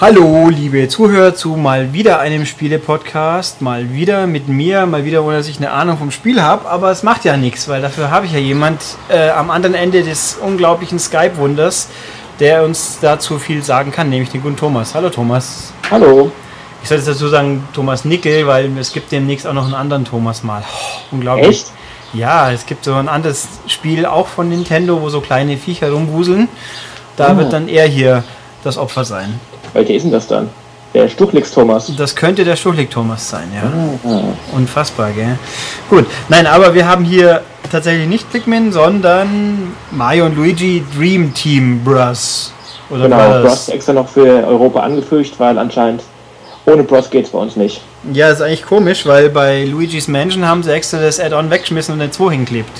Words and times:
Hallo, 0.00 0.48
liebe 0.48 0.88
Zuhörer 0.88 1.34
zu 1.34 1.50
mal 1.56 1.92
wieder 1.92 2.20
einem 2.20 2.46
Spiele-Podcast. 2.46 3.60
Mal 3.60 3.92
wieder 3.92 4.26
mit 4.26 4.48
mir, 4.48 4.86
mal 4.86 5.04
wieder, 5.04 5.22
ohne 5.22 5.36
dass 5.36 5.48
ich 5.48 5.58
eine 5.58 5.72
Ahnung 5.72 5.98
vom 5.98 6.10
Spiel 6.10 6.40
habe. 6.40 6.68
Aber 6.70 6.90
es 6.90 7.02
macht 7.02 7.26
ja 7.26 7.36
nichts, 7.36 7.68
weil 7.68 7.82
dafür 7.82 8.10
habe 8.10 8.24
ich 8.24 8.32
ja 8.32 8.38
jemand 8.38 8.80
äh, 9.10 9.28
am 9.28 9.50
anderen 9.50 9.74
Ende 9.74 10.02
des 10.02 10.38
unglaublichen 10.40 10.98
Skype-Wunders, 10.98 11.88
der 12.38 12.64
uns 12.64 12.98
dazu 13.02 13.38
viel 13.38 13.62
sagen 13.62 13.92
kann, 13.92 14.08
nämlich 14.08 14.30
den 14.30 14.40
guten 14.42 14.56
Thomas. 14.56 14.94
Hallo, 14.94 15.10
Thomas. 15.10 15.74
Hallo. 15.90 16.32
Ich 16.82 16.88
sollte 16.88 17.04
dazu 17.04 17.28
sagen 17.28 17.68
Thomas 17.74 18.06
Nickel, 18.06 18.46
weil 18.46 18.70
es 18.78 18.94
gibt 18.94 19.12
demnächst 19.12 19.46
auch 19.46 19.52
noch 19.52 19.66
einen 19.66 19.74
anderen 19.74 20.06
Thomas 20.06 20.42
mal. 20.42 20.62
Oh, 20.66 21.14
unglaublich. 21.16 21.48
Echt? 21.48 21.66
Ja, 22.14 22.50
es 22.50 22.64
gibt 22.64 22.84
so 22.84 22.94
ein 22.94 23.08
anderes 23.10 23.46
Spiel 23.66 24.06
auch 24.06 24.28
von 24.28 24.48
Nintendo, 24.48 25.02
wo 25.02 25.10
so 25.10 25.20
kleine 25.20 25.58
Viecher 25.58 25.90
rumwuseln. 25.90 26.48
Da 27.18 27.28
Ah. 27.28 27.36
wird 27.36 27.52
dann 27.52 27.68
er 27.68 27.86
hier 27.86 28.24
das 28.64 28.78
Opfer 28.78 29.04
sein. 29.04 29.38
Welcher 29.72 29.94
ist 29.94 30.02
denn 30.02 30.12
das 30.12 30.26
dann? 30.26 30.48
Der 30.92 31.08
Stuchlix 31.08 31.52
Thomas. 31.52 31.92
Das 31.96 32.16
könnte 32.16 32.44
der 32.44 32.56
Stuchlik 32.56 32.90
Thomas 32.90 33.30
sein, 33.30 33.48
ja. 33.54 34.10
Ah. 34.10 34.22
Unfassbar, 34.56 35.12
gell? 35.12 35.38
Gut, 35.88 36.06
nein, 36.28 36.46
aber 36.46 36.74
wir 36.74 36.88
haben 36.88 37.04
hier 37.04 37.42
tatsächlich 37.70 38.08
nicht 38.08 38.32
Pikmin, 38.32 38.72
sondern 38.72 39.72
Mario 39.92 40.26
und 40.26 40.36
Luigi 40.36 40.84
Dream 40.96 41.32
Team 41.32 41.84
Bros. 41.84 42.52
Oder 42.90 43.04
Genau, 43.04 43.42
Bros 43.42 43.68
extra 43.68 43.92
noch 43.92 44.08
für 44.08 44.44
Europa 44.46 44.80
angefügt, 44.80 45.38
weil 45.38 45.58
anscheinend 45.58 46.02
ohne 46.66 46.82
Bros 46.82 47.08
geht's 47.08 47.30
bei 47.30 47.38
uns 47.38 47.54
nicht. 47.54 47.80
Ja, 48.12 48.30
ist 48.30 48.42
eigentlich 48.42 48.64
komisch, 48.64 49.06
weil 49.06 49.28
bei 49.30 49.64
Luigi's 49.64 50.08
Mansion 50.08 50.46
haben 50.46 50.64
sie 50.64 50.72
extra 50.72 50.98
das 50.98 51.20
Add-on 51.20 51.50
weggeschmissen 51.50 51.92
und 51.92 52.00
den 52.00 52.10
2 52.10 52.32
hingeklebt. 52.32 52.72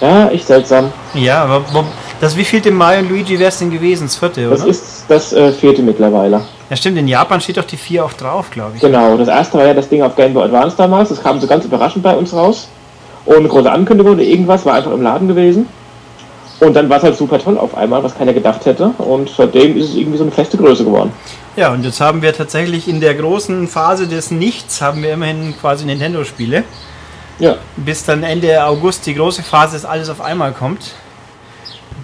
Ja, 0.00 0.28
echt 0.30 0.46
seltsam. 0.46 0.92
Ja, 1.14 1.44
aber 1.44 1.62
wo, 1.72 1.84
das 2.22 2.36
wie 2.36 2.44
viel 2.44 2.60
dem 2.60 2.76
Mario 2.76 3.00
und 3.00 3.10
Luigi 3.10 3.38
wäre 3.38 3.48
es 3.48 3.58
denn 3.58 3.70
gewesen? 3.70 4.04
Das 4.06 4.16
vierte, 4.16 4.48
Das 4.48 4.60
oder? 4.62 4.70
ist 4.70 5.04
das 5.08 5.32
äh, 5.32 5.52
vierte 5.52 5.82
mittlerweile. 5.82 6.42
Ja, 6.70 6.76
stimmt, 6.76 6.96
in 6.96 7.08
Japan 7.08 7.40
steht 7.40 7.56
doch 7.56 7.64
die 7.64 7.76
4 7.76 8.04
auch 8.04 8.12
drauf, 8.12 8.50
glaube 8.50 8.72
ich. 8.76 8.80
Genau, 8.80 9.16
das 9.16 9.26
erste 9.28 9.58
war 9.58 9.66
ja 9.66 9.74
das 9.74 9.88
Ding 9.88 10.02
auf 10.02 10.14
Game 10.14 10.32
Boy 10.32 10.44
Advance 10.44 10.76
damals. 10.76 11.08
Das 11.08 11.22
kam 11.22 11.40
so 11.40 11.46
ganz 11.48 11.64
überraschend 11.64 12.04
bei 12.04 12.14
uns 12.16 12.32
raus. 12.32 12.68
Ohne 13.24 13.48
große 13.48 13.70
Ankündigung 13.70 14.12
oder 14.12 14.22
irgendwas, 14.22 14.64
war 14.64 14.74
einfach 14.74 14.92
im 14.92 15.02
Laden 15.02 15.26
gewesen. 15.28 15.66
Und 16.60 16.74
dann 16.74 16.88
war 16.88 16.98
es 16.98 17.02
halt 17.02 17.16
super 17.16 17.40
toll 17.40 17.58
auf 17.58 17.76
einmal, 17.76 18.04
was 18.04 18.16
keiner 18.16 18.32
gedacht 18.32 18.64
hätte. 18.66 18.86
Und 18.98 19.28
seitdem 19.28 19.76
ist 19.76 19.90
es 19.90 19.94
irgendwie 19.96 20.18
so 20.18 20.22
eine 20.22 20.32
feste 20.32 20.56
Größe 20.56 20.84
geworden. 20.84 21.12
Ja, 21.56 21.72
und 21.72 21.84
jetzt 21.84 22.00
haben 22.00 22.22
wir 22.22 22.32
tatsächlich 22.32 22.86
in 22.86 23.00
der 23.00 23.16
großen 23.16 23.66
Phase 23.66 24.06
des 24.06 24.30
Nichts, 24.30 24.80
haben 24.80 25.02
wir 25.02 25.12
immerhin 25.12 25.54
quasi 25.60 25.84
Nintendo-Spiele. 25.84 26.62
Ja, 27.40 27.56
bis 27.76 28.04
dann 28.04 28.22
Ende 28.22 28.64
August 28.64 29.06
die 29.06 29.14
große 29.14 29.42
Phase, 29.42 29.72
dass 29.74 29.84
alles 29.84 30.08
auf 30.08 30.20
einmal 30.20 30.52
kommt, 30.52 30.92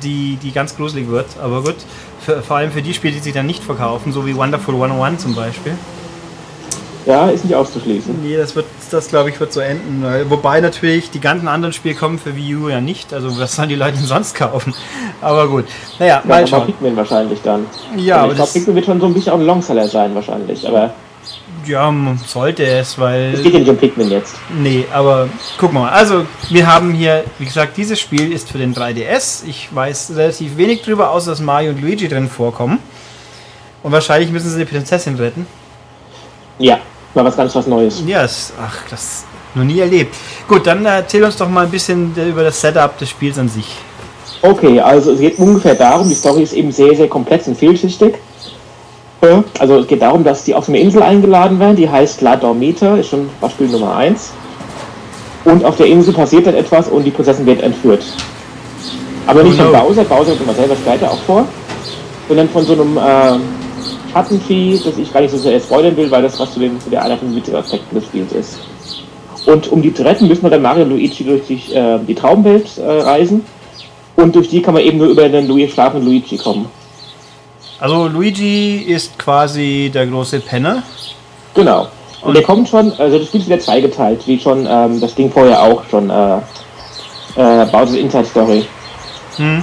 die, 0.03 0.37
die 0.43 0.53
ganz 0.53 0.77
gruselig 0.77 1.09
wird. 1.09 1.27
Aber 1.43 1.63
gut, 1.63 1.77
für, 2.21 2.43
vor 2.43 2.57
allem 2.59 2.71
für 2.73 2.83
die 2.83 2.95
Spiele, 2.95 3.15
die 3.15 3.21
sich 3.21 3.33
dann 3.35 3.47
nicht 3.47 3.63
verkaufen, 3.63 4.13
so 4.13 4.27
wie 4.27 4.35
Wonderful 4.37 4.75
101 4.75 5.23
zum 5.23 5.35
Beispiel. 5.35 5.73
ja, 7.07 7.29
ist 7.31 7.45
nicht 7.45 7.55
auszuschließen. 7.55 8.23
Nee, 8.23 8.37
das 8.37 8.55
wird, 8.55 8.67
das 8.91 9.09
glaube 9.09 9.31
ich, 9.31 9.41
wird 9.41 9.53
so 9.53 9.61
enden. 9.61 10.05
Wobei 10.29 10.61
natürlich 10.61 11.11
die 11.11 11.21
ganzen 11.21 11.49
anderen 11.49 11.73
Spiele 11.73 11.95
kommen 11.95 12.19
für 12.19 12.37
Wii 12.37 12.57
U 12.57 12.69
ja 12.69 12.81
nicht. 12.81 13.15
Also 13.15 13.39
was 13.39 13.57
sollen 13.57 13.69
die 13.71 13.77
Leute 13.77 13.97
denn 13.97 14.05
sonst 14.07 14.35
kaufen? 14.35 14.75
Aber 15.23 15.49
gut. 15.49 15.65
Naja, 15.99 16.23
Ja, 16.23 16.29
mal 16.29 16.47
schauen. 16.47 16.67
Pikmin 16.67 16.97
wahrscheinlich 16.97 17.41
dann. 17.43 17.67
Ja, 17.97 18.17
Und 18.17 18.23
aber 18.23 18.33
ich 18.33 18.37
glaube, 18.37 18.53
Pikmin 18.53 18.77
wird 18.77 18.87
schon 18.87 19.01
so 19.01 19.07
ein 19.07 19.15
bisschen 19.15 19.33
auch 19.33 19.39
ein 19.39 19.47
Longseller 19.47 19.89
sein 19.89 20.15
wahrscheinlich. 20.15 20.67
Aber 20.69 20.93
ja, 21.69 21.93
sollte 22.27 22.67
es, 22.67 22.99
weil. 22.99 23.35
es 23.35 23.43
geht 23.43 23.53
ja 23.53 23.59
nicht 23.61 23.69
um 23.69 23.77
Pikmin 23.77 24.11
jetzt. 24.11 24.35
Nee, 24.51 24.87
aber 24.93 25.29
guck 25.59 25.73
mal. 25.73 25.91
Also, 25.91 26.27
wir 26.51 26.67
haben 26.67 26.93
hier, 26.93 27.25
wie 27.39 27.45
gesagt, 27.45 27.77
dieses 27.77 28.01
Spiel 28.01 28.33
ist 28.33 28.51
für 28.51 28.59
den 28.59 28.75
3DS. 28.75 29.45
Ich 29.47 29.69
weiß 29.75 30.13
relativ 30.17 30.57
wenig 30.57 30.83
drüber, 30.83 31.11
außer 31.11 31.31
dass 31.31 31.41
Mario 31.41 31.71
und 31.71 31.81
Luigi 31.81 32.09
drin 32.09 32.29
vorkommen. 32.29 32.79
Und 33.83 33.93
wahrscheinlich 33.93 34.31
müssen 34.31 34.51
sie 34.51 34.59
die 34.59 34.65
Prinzessin 34.65 35.15
retten. 35.17 35.47
Ja, 36.59 36.81
mal 37.15 37.25
was 37.25 37.37
ganz 37.37 37.55
was 37.55 37.67
Neues. 37.67 38.03
Ja, 38.07 38.23
das, 38.23 38.53
ach, 38.61 38.79
das 38.91 39.25
noch 39.55 39.65
nie 39.65 39.79
erlebt. 39.79 40.15
Gut, 40.47 40.67
dann 40.67 40.85
erzähl 40.85 41.23
uns 41.23 41.37
doch 41.37 41.49
mal 41.49 41.65
ein 41.65 41.71
bisschen 41.71 42.15
über 42.17 42.43
das 42.43 42.61
Setup 42.61 42.99
des 42.99 43.11
Spiels 43.11 43.39
an 43.39 43.49
sich. 43.49 43.77
Okay, 44.43 44.81
also 44.81 45.13
es 45.13 45.21
geht 45.21 45.39
ungefähr 45.39 45.75
darum, 45.75 46.09
die 46.09 46.15
Story 46.15 46.43
ist 46.43 46.53
eben 46.53 46.71
sehr, 46.71 46.95
sehr 46.95 47.09
komplex 47.09 47.49
und 47.49 47.57
vielschichtig. 47.57 48.15
Äh, 49.21 49.43
Also 49.59 49.79
es 49.79 49.87
geht 49.87 50.03
darum, 50.03 50.25
dass 50.25 50.45
die 50.45 50.55
auf 50.55 50.65
so 50.65 50.73
eine 50.73 50.81
Insel 50.81 51.03
eingeladen 51.03 51.59
werden, 51.59 51.77
die 51.77 51.89
heißt 51.89 52.21
La 52.21 52.37
Dormita, 52.37 52.97
ist 52.97 53.09
schon 53.09 53.29
Beispiel 53.41 53.69
Nummer 53.69 53.97
1. 53.97 54.33
Und 55.45 55.65
auf 55.65 55.77
der 55.77 55.87
Insel 55.87 56.13
passiert 56.13 56.47
dann 56.47 56.55
etwas 56.55 56.89
und 56.89 57.05
die 57.05 57.11
Prinzessin 57.11 57.47
wird 57.47 57.63
entführt. 57.63 58.05
Aber 59.27 59.43
nicht 59.43 59.57
von 59.57 59.73
no. 59.73 59.79
Bowser, 59.79 60.05
Bowser 60.05 60.33
kommt 60.33 60.47
man 60.47 60.57
selber 60.57 60.75
später 60.77 61.11
auch 61.11 61.19
vor, 61.19 61.47
sondern 62.29 62.49
von 62.49 62.65
so 62.65 62.73
einem 62.73 62.97
äh, 62.97 63.39
Schattenvieh, 64.13 64.81
das 64.85 64.97
ich 64.99 65.13
gar 65.13 65.21
nicht 65.21 65.31
so 65.31 65.39
sehr 65.39 65.61
spoilern 65.61 65.97
will, 65.97 66.11
weil 66.11 66.23
das 66.23 66.39
was 66.39 66.53
zu, 66.53 66.61
den, 66.61 66.81
zu 66.81 66.91
der 66.91 67.05
einer 67.05 67.17
von 67.17 67.35
den 67.35 67.55
Aspekten 67.55 67.95
des 67.95 68.05
Spiels 68.05 68.33
ist. 68.33 68.59
Und 69.47 69.71
um 69.71 69.83
die 69.83 69.93
zu 69.93 70.05
retten, 70.05 70.29
müssen 70.29 70.43
wir 70.43 70.51
dann 70.51 70.63
Mario 70.63 70.85
und 70.85 70.91
Luigi 70.91 71.25
durch 71.25 71.47
die, 71.47 71.73
äh, 71.73 71.99
die 72.07 72.15
Traumwelt 72.15 72.79
äh, 72.79 72.83
reisen. 72.83 73.45
Und 74.17 74.35
durch 74.35 74.49
die 74.49 74.61
kann 74.61 74.75
man 74.75 74.83
eben 74.83 74.99
nur 74.99 75.09
über 75.09 75.29
den 75.29 75.47
Luigi, 75.47 75.73
schlafenden 75.73 76.07
Luigi 76.07 76.37
kommen. 76.37 76.67
Also, 77.81 78.09
Luigi 78.09 78.79
ist 78.79 79.19
quasi 79.19 79.91
der 79.93 80.07
große 80.07 80.41
Penner. 80.41 80.83
Genau. 81.55 81.89
Und 82.23 82.35
der 82.35 82.43
kommt 82.43 82.69
schon, 82.69 82.93
also 82.99 83.19
das 83.19 83.29
Spiel 83.29 83.41
ist 83.41 83.47
wieder 83.47 83.61
zweigeteilt, 83.61 84.27
wie 84.27 84.39
schon 84.39 84.67
ähm, 84.69 85.01
das 85.01 85.15
Ding 85.15 85.31
vorher 85.31 85.63
auch 85.63 85.85
schon 85.89 86.11
äh, 86.11 86.37
äh, 87.37 87.65
Bowser's 87.67 87.95
Inside 87.95 88.25
Story. 88.25 88.65
Hm. 89.37 89.63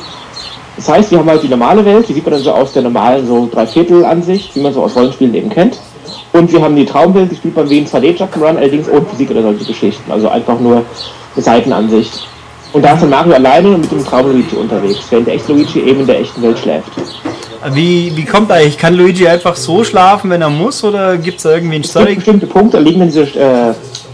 Das 0.77 0.89
heißt, 0.89 1.11
wir 1.11 1.19
haben 1.19 1.29
halt 1.29 1.43
die 1.43 1.49
normale 1.49 1.83
Welt, 1.85 2.07
die 2.07 2.13
sieht 2.13 2.23
man 2.23 2.33
dann 2.33 2.43
so 2.43 2.51
aus 2.51 2.73
der 2.73 2.83
normalen 2.83 3.27
so 3.27 3.49
Dreiviertel-Ansicht, 3.51 4.55
wie 4.55 4.61
man 4.61 4.73
so 4.73 4.83
aus 4.83 4.95
Rollenspielen 4.95 5.33
eben 5.33 5.49
kennt. 5.49 5.79
Und 6.33 6.51
wir 6.51 6.61
haben 6.61 6.75
die 6.75 6.85
Traumwelt, 6.85 7.31
die 7.31 7.35
spielt 7.35 7.55
man 7.55 7.69
wie 7.69 7.79
ein 7.79 7.87
2D-Jump'n'Run, 7.87 8.57
allerdings 8.57 8.89
ohne 8.89 9.05
Physik 9.05 9.31
oder 9.31 9.41
solche 9.41 9.65
Geschichten. 9.65 10.11
Also 10.11 10.27
einfach 10.29 10.59
nur 10.59 10.83
eine 11.35 11.43
Seitenansicht. 11.43 12.27
Und 12.73 12.83
da 12.83 12.93
ist 12.93 13.01
dann 13.01 13.09
Mario 13.09 13.33
alleine 13.33 13.69
und 13.69 13.81
mit 13.81 13.91
dem 13.91 14.05
Traum 14.05 14.31
Luigi 14.31 14.55
unterwegs, 14.55 14.99
während 15.09 15.27
der 15.27 15.35
echte 15.35 15.53
Luigi 15.53 15.79
eben 15.79 16.01
in 16.01 16.07
der 16.07 16.19
echten 16.19 16.41
Welt 16.41 16.59
schläft. 16.59 16.91
Wie, 17.73 18.15
wie 18.15 18.25
kommt 18.25 18.51
eigentlich? 18.51 18.77
Kann 18.77 18.93
Luigi 18.95 19.27
einfach 19.27 19.55
so 19.55 19.83
schlafen, 19.83 20.29
wenn 20.29 20.41
er 20.41 20.49
muss? 20.49 20.83
Oder 20.83 21.17
gibt 21.17 21.37
es 21.37 21.43
da 21.43 21.51
irgendwie 21.51 21.75
einen 21.75 21.83
Es 21.83 21.93
gibt 21.93 22.03
Story? 22.03 22.15
bestimmte 22.15 22.47
Punkte, 22.47 22.77
da 22.77 22.83
liegen 22.83 22.99
dann 22.99 23.07
diese 23.09 23.23
äh, 23.23 23.73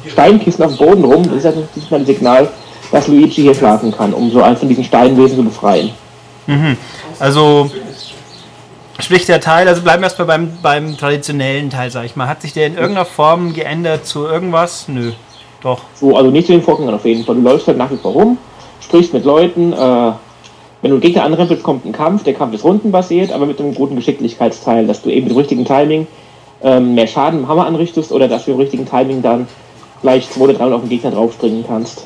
Steinkissen 0.09 0.63
auf 0.63 0.75
dem 0.75 0.85
Boden 0.85 1.03
rum. 1.03 1.23
Das 1.23 1.43
ist 1.43 1.59
ist 1.75 1.93
ein 1.93 2.05
Signal, 2.05 2.49
dass 2.91 3.07
Luigi 3.07 3.41
hier 3.41 3.53
schlafen 3.55 3.91
kann, 3.91 4.13
um 4.13 4.31
so 4.31 4.41
einen 4.41 4.57
von 4.57 4.67
diesen 4.69 4.83
Steinwesen 4.83 5.37
zu 5.37 5.43
befreien. 5.43 5.91
Also 7.19 7.69
sprich 8.99 9.25
der 9.25 9.39
Teil, 9.39 9.67
also 9.67 9.81
bleiben 9.81 10.01
wir 10.01 10.07
erstmal 10.07 10.27
beim, 10.27 10.57
beim 10.61 10.97
traditionellen 10.97 11.69
Teil, 11.69 11.91
sag 11.91 12.05
ich 12.05 12.15
mal. 12.15 12.27
Hat 12.27 12.41
sich 12.41 12.53
der 12.53 12.67
in 12.67 12.75
irgendeiner 12.75 13.05
Form 13.05 13.53
geändert 13.53 14.05
zu 14.05 14.25
irgendwas? 14.25 14.87
Nö. 14.87 15.11
Doch. 15.61 15.81
So, 15.95 16.15
also 16.17 16.31
nicht 16.31 16.47
zu 16.47 16.53
den 16.53 16.63
Vorgängern 16.63 16.95
auf 16.95 17.05
jeden 17.05 17.23
Fall. 17.23 17.35
Du 17.35 17.41
läufst 17.41 17.67
halt 17.67 17.77
nach 17.77 17.91
wie 17.91 17.97
vor 17.97 18.13
rum, 18.13 18.37
sprichst 18.79 19.13
mit 19.13 19.23
Leuten. 19.25 19.73
Äh, 19.73 20.11
wenn 20.81 20.89
du 20.89 20.95
einen 20.95 21.01
Gegner 21.01 21.23
anrempelst, 21.23 21.63
kommt 21.63 21.85
ein 21.85 21.91
Kampf. 21.91 22.23
Der 22.23 22.33
Kampf 22.33 22.53
ist 22.55 22.63
rundenbasiert, 22.63 23.31
aber 23.31 23.45
mit 23.45 23.59
einem 23.59 23.75
guten 23.75 23.95
Geschicklichkeitsteil, 23.95 24.87
dass 24.87 25.01
du 25.01 25.09
eben 25.09 25.27
mit 25.27 25.35
dem 25.35 25.37
richtigen 25.37 25.65
Timing 25.65 26.07
ähm, 26.63 26.95
mehr 26.95 27.07
Schaden 27.07 27.41
im 27.41 27.47
Hammer 27.47 27.65
anrichtest 27.67 28.11
oder 28.11 28.27
dass 28.27 28.45
du 28.45 28.51
im 28.51 28.57
richtigen 28.57 28.87
Timing 28.87 29.21
dann 29.21 29.47
gleich 30.01 30.29
zwei 30.29 30.41
oder 30.41 30.53
drei 30.53 30.71
auf 30.71 30.81
den 30.81 30.89
Gegner 30.89 31.11
draufspringen 31.11 31.63
kannst. 31.67 32.05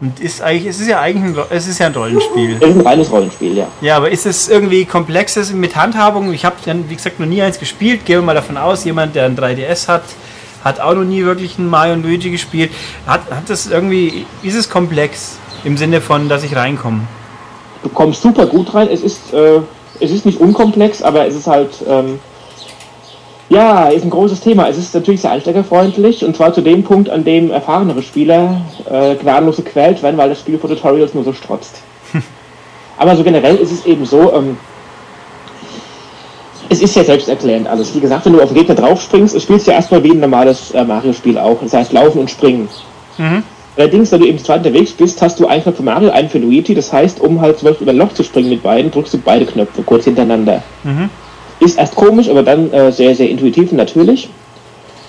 Und 0.00 0.18
ist 0.18 0.42
eigentlich, 0.42 0.66
es 0.66 0.80
ist 0.80 0.88
ja 0.88 1.00
eigentlich 1.00 1.36
ein, 1.38 1.44
es 1.50 1.68
ist 1.68 1.78
ja 1.78 1.86
ein 1.86 1.94
Rollenspiel. 1.94 2.56
Das 2.58 2.70
ist 2.70 2.76
ein 2.76 2.80
reines 2.80 3.12
Rollenspiel, 3.12 3.56
ja. 3.56 3.68
Ja, 3.80 3.96
aber 3.98 4.10
ist 4.10 4.26
es 4.26 4.48
irgendwie 4.48 4.84
komplexes 4.84 5.52
mit 5.52 5.76
Handhabung? 5.76 6.32
Ich 6.32 6.44
habe 6.44 6.56
dann, 6.64 6.90
wie 6.90 6.96
gesagt, 6.96 7.20
noch 7.20 7.26
nie 7.26 7.40
eins 7.40 7.60
gespielt. 7.60 8.04
Gehen 8.04 8.18
wir 8.18 8.22
mal 8.22 8.34
davon 8.34 8.56
aus, 8.56 8.84
jemand, 8.84 9.14
der 9.14 9.26
ein 9.26 9.36
3DS 9.36 9.86
hat, 9.86 10.02
hat 10.64 10.80
auch 10.80 10.94
noch 10.94 11.04
nie 11.04 11.24
wirklich 11.24 11.56
ein 11.56 11.68
Mario 11.68 11.94
und 11.94 12.02
Luigi 12.02 12.30
gespielt. 12.30 12.72
Hat, 13.06 13.30
hat 13.30 13.48
das 13.48 13.68
irgendwie, 13.68 14.26
ist 14.42 14.56
es 14.56 14.68
komplex 14.68 15.38
im 15.62 15.76
Sinne 15.76 16.00
von, 16.00 16.28
dass 16.28 16.42
ich 16.42 16.56
reinkomme? 16.56 17.02
Du 17.82 17.88
kommst 17.88 18.22
super 18.22 18.46
gut 18.46 18.74
rein. 18.74 18.88
Es 18.90 19.02
ist, 19.02 19.32
äh, 19.32 19.60
es 20.00 20.10
ist 20.10 20.26
nicht 20.26 20.40
unkomplex, 20.40 21.02
aber 21.02 21.26
es 21.26 21.34
ist 21.34 21.46
halt, 21.46 21.70
ähm, 21.88 22.20
ja, 23.48 23.88
ist 23.88 24.04
ein 24.04 24.10
großes 24.10 24.40
Thema. 24.40 24.68
Es 24.68 24.78
ist 24.78 24.94
natürlich 24.94 25.20
sehr 25.20 25.30
einsteigerfreundlich 25.30 26.24
und 26.24 26.36
zwar 26.36 26.54
zu 26.54 26.60
dem 26.60 26.84
Punkt, 26.84 27.10
an 27.10 27.24
dem 27.24 27.50
erfahrenere 27.50 28.02
Spieler 28.02 28.62
äh, 28.90 29.14
gnadenlos 29.16 29.56
gequält 29.56 30.02
werden, 30.02 30.16
weil 30.16 30.28
das 30.28 30.40
Spiel 30.40 30.58
vor 30.58 30.70
Tutorials 30.70 31.14
nur 31.14 31.24
so 31.24 31.32
strotzt. 31.32 31.82
aber 32.98 33.16
so 33.16 33.24
generell 33.24 33.56
ist 33.56 33.72
es 33.72 33.84
eben 33.84 34.06
so, 34.06 34.32
ähm, 34.32 34.56
es 36.68 36.80
ist 36.80 36.96
ja 36.96 37.04
selbsterklärend 37.04 37.68
alles. 37.68 37.94
Wie 37.94 38.00
gesagt, 38.00 38.24
wenn 38.24 38.32
du 38.32 38.40
auf 38.40 38.48
den 38.48 38.58
Gegner 38.58 38.74
draufspringst, 38.74 39.34
es 39.34 39.42
spielst 39.42 39.66
du 39.66 39.72
ja 39.72 39.76
erstmal 39.76 40.02
wie 40.02 40.12
ein 40.12 40.20
normales 40.20 40.70
äh, 40.70 40.82
Mario-Spiel 40.82 41.38
auch. 41.38 41.58
Das 41.60 41.74
heißt, 41.74 41.92
laufen 41.92 42.20
und 42.20 42.30
springen. 42.30 42.68
Allerdings, 43.76 44.12
wenn 44.12 44.20
du 44.20 44.26
eben 44.26 44.38
zwei 44.38 44.56
unterwegs 44.56 44.92
bist, 44.92 45.22
hast 45.22 45.40
du 45.40 45.46
einen 45.46 45.62
Knopf 45.62 45.76
für 45.76 45.82
Mario, 45.82 46.10
einen 46.10 46.28
für 46.28 46.38
Luigi. 46.38 46.74
Das 46.74 46.92
heißt, 46.92 47.20
um 47.20 47.40
halt 47.40 47.58
zum 47.58 47.68
Beispiel 47.68 47.84
über 47.84 47.92
ein 47.92 47.98
Loch 47.98 48.12
zu 48.12 48.22
springen 48.22 48.50
mit 48.50 48.62
beiden, 48.62 48.90
drückst 48.90 49.14
du 49.14 49.18
beide 49.18 49.46
Knöpfe 49.46 49.82
kurz 49.82 50.04
hintereinander. 50.04 50.62
Ist 51.60 51.78
erst 51.78 51.94
komisch, 51.94 52.28
aber 52.28 52.42
dann 52.42 52.70
äh, 52.72 52.92
sehr, 52.92 53.14
sehr 53.14 53.30
intuitiv 53.30 53.70
und 53.70 53.78
natürlich. 53.78 54.28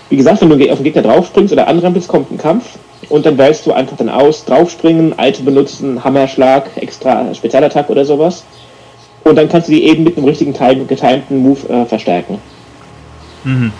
Wie 0.09 0.15
gesagt, 0.15 0.41
wenn 0.41 0.49
du 0.49 0.71
auf 0.71 0.77
den 0.77 0.83
Gegner 0.83 1.01
draufspringst 1.01 1.51
oder 1.51 1.67
anrempelst, 1.67 2.07
kommt 2.07 2.31
ein 2.31 2.37
Kampf. 2.37 2.77
Und 3.09 3.25
dann 3.25 3.37
wählst 3.37 3.65
du 3.65 3.73
einfach 3.73 3.97
dann 3.97 4.09
aus, 4.09 4.45
draufspringen, 4.45 5.15
Item 5.17 5.45
benutzen, 5.45 6.03
Hammerschlag, 6.03 6.69
extra 6.77 7.33
Spezialattack 7.33 7.89
oder 7.89 8.05
sowas. 8.05 8.45
Und 9.25 9.35
dann 9.37 9.49
kannst 9.49 9.67
du 9.67 9.73
die 9.73 9.83
eben 9.83 10.03
mit 10.03 10.15
einem 10.15 10.25
richtigen 10.25 10.53
time, 10.53 10.85
getimten 10.85 11.37
Move 11.37 11.67
äh, 11.69 11.85
verstärken. 11.85 12.39
Mhm. 13.43 13.71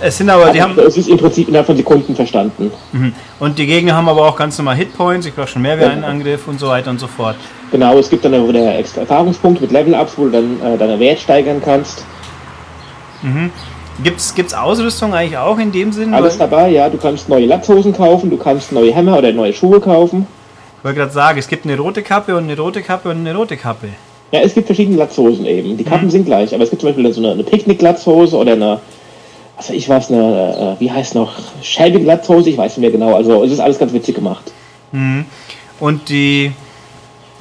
Es 0.00 0.18
sind 0.18 0.30
aber, 0.30 0.50
die 0.50 0.60
Also, 0.60 0.76
haben. 0.76 0.86
es 0.86 0.96
ist 0.96 1.08
im 1.08 1.18
Prinzip 1.18 1.48
innerhalb 1.48 1.66
von 1.66 1.76
Sekunden 1.76 2.14
verstanden. 2.16 2.70
Mhm. 2.92 3.12
Und 3.38 3.58
die 3.58 3.66
Gegner 3.66 3.94
haben 3.94 4.08
aber 4.08 4.26
auch 4.26 4.36
ganz 4.36 4.56
normal 4.58 4.76
Hitpoints, 4.76 5.26
ich 5.26 5.34
brauche 5.34 5.48
schon 5.48 5.62
mehr 5.62 5.78
wie 5.78 5.84
einen 5.84 6.04
Angriff 6.04 6.48
und 6.48 6.58
so 6.58 6.68
weiter 6.68 6.90
und 6.90 6.98
so 6.98 7.06
fort. 7.06 7.36
Genau, 7.70 7.98
es 7.98 8.08
gibt 8.08 8.24
dann 8.24 8.34
auch 8.34 8.48
wieder 8.48 8.78
extra 8.78 9.02
Erfahrungspunkte 9.02 9.62
mit 9.62 9.72
Level-Ups, 9.72 10.14
wo 10.16 10.24
du 10.24 10.30
dann 10.30 10.60
äh, 10.62 10.78
deine 10.78 10.98
Wert 10.98 11.20
steigern 11.20 11.60
kannst. 11.64 12.04
Gibt's, 14.02 14.34
gibt's 14.34 14.54
Ausrüstung 14.54 15.14
eigentlich 15.14 15.38
auch 15.38 15.58
in 15.58 15.72
dem 15.72 15.90
Sinn? 15.92 16.12
Alles 16.14 16.38
dabei, 16.38 16.68
ja. 16.70 16.88
Du 16.88 16.98
kannst 16.98 17.28
neue 17.28 17.46
Latzhosen 17.46 17.92
kaufen, 17.92 18.30
du 18.30 18.36
kannst 18.36 18.70
neue 18.72 18.94
Hämmer 18.94 19.18
oder 19.18 19.32
neue 19.32 19.52
Schuhe 19.52 19.80
kaufen. 19.80 20.26
Ich 20.78 20.84
wollte 20.84 20.98
gerade 21.00 21.12
sagen, 21.12 21.38
es 21.38 21.48
gibt 21.48 21.64
eine 21.64 21.76
rote 21.78 22.02
Kappe 22.02 22.36
und 22.36 22.44
eine 22.44 22.56
rote 22.56 22.82
Kappe 22.82 23.08
und 23.08 23.16
eine 23.18 23.34
rote 23.34 23.56
Kappe. 23.56 23.88
Ja, 24.32 24.40
es 24.40 24.54
gibt 24.54 24.66
verschiedene 24.66 24.96
Latzhosen 24.98 25.46
eben. 25.46 25.76
Die 25.76 25.84
Kappen 25.84 26.10
sind 26.10 26.26
gleich, 26.26 26.54
aber 26.54 26.64
es 26.64 26.70
gibt 26.70 26.82
zum 26.82 26.90
Beispiel 26.90 27.12
so 27.12 27.20
eine, 27.20 27.32
eine 27.32 27.42
Picknick-Latzhose 27.42 28.36
oder 28.36 28.52
eine, 28.52 28.80
weiß 29.56 29.70
ich 29.70 29.88
was, 29.88 30.10
eine, 30.10 30.76
äh, 30.76 30.80
wie 30.80 30.90
heißt 30.90 31.14
noch, 31.14 31.32
Shelby-Latzhose, 31.62 32.50
ich 32.50 32.58
weiß 32.58 32.76
nicht 32.76 32.82
mehr 32.82 32.90
genau. 32.90 33.14
Also 33.14 33.42
es 33.44 33.52
ist 33.52 33.60
alles 33.60 33.78
ganz 33.78 33.92
witzig 33.92 34.14
gemacht. 34.14 34.52
Und 35.80 36.08
die. 36.08 36.52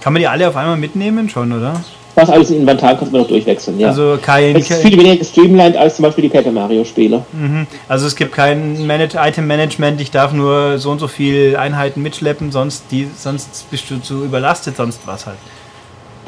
Kann 0.01 0.13
man 0.13 0.21
die 0.21 0.27
alle 0.27 0.47
auf 0.47 0.55
einmal 0.55 0.77
mitnehmen 0.77 1.29
schon, 1.29 1.51
oder? 1.51 1.81
Was 2.13 2.29
alles 2.29 2.49
im 2.51 2.61
Inventar 2.61 2.95
kannst 2.95 3.13
du 3.13 3.17
noch 3.17 3.27
durchwechseln, 3.27 3.77
ja. 3.77 3.89
Also 3.89 4.17
kein. 4.21 4.55
es 4.55 4.69
ist 4.69 4.81
viel 4.81 4.97
weniger 4.97 5.17
gestreamlined 5.17 5.75
als 5.75 5.97
zum 5.97 6.03
Beispiel 6.03 6.21
die 6.21 6.29
Paper 6.29 6.51
Mario-Spiele. 6.51 7.25
Mhm. 7.33 7.67
Also 7.89 8.07
es 8.07 8.15
gibt 8.15 8.31
kein 8.31 8.87
Manage 8.87 9.17
Item 9.17 9.47
Management, 9.47 9.99
ich 9.99 10.11
darf 10.11 10.31
nur 10.31 10.77
so 10.77 10.91
und 10.91 10.99
so 10.99 11.07
viel 11.09 11.57
Einheiten 11.57 12.01
mitschleppen, 12.01 12.53
sonst 12.53 12.85
die, 12.91 13.07
sonst 13.17 13.69
bist 13.69 13.89
du 13.89 14.01
zu 14.01 14.23
überlastet, 14.23 14.77
sonst 14.77 15.01
was 15.05 15.25
halt. 15.25 15.37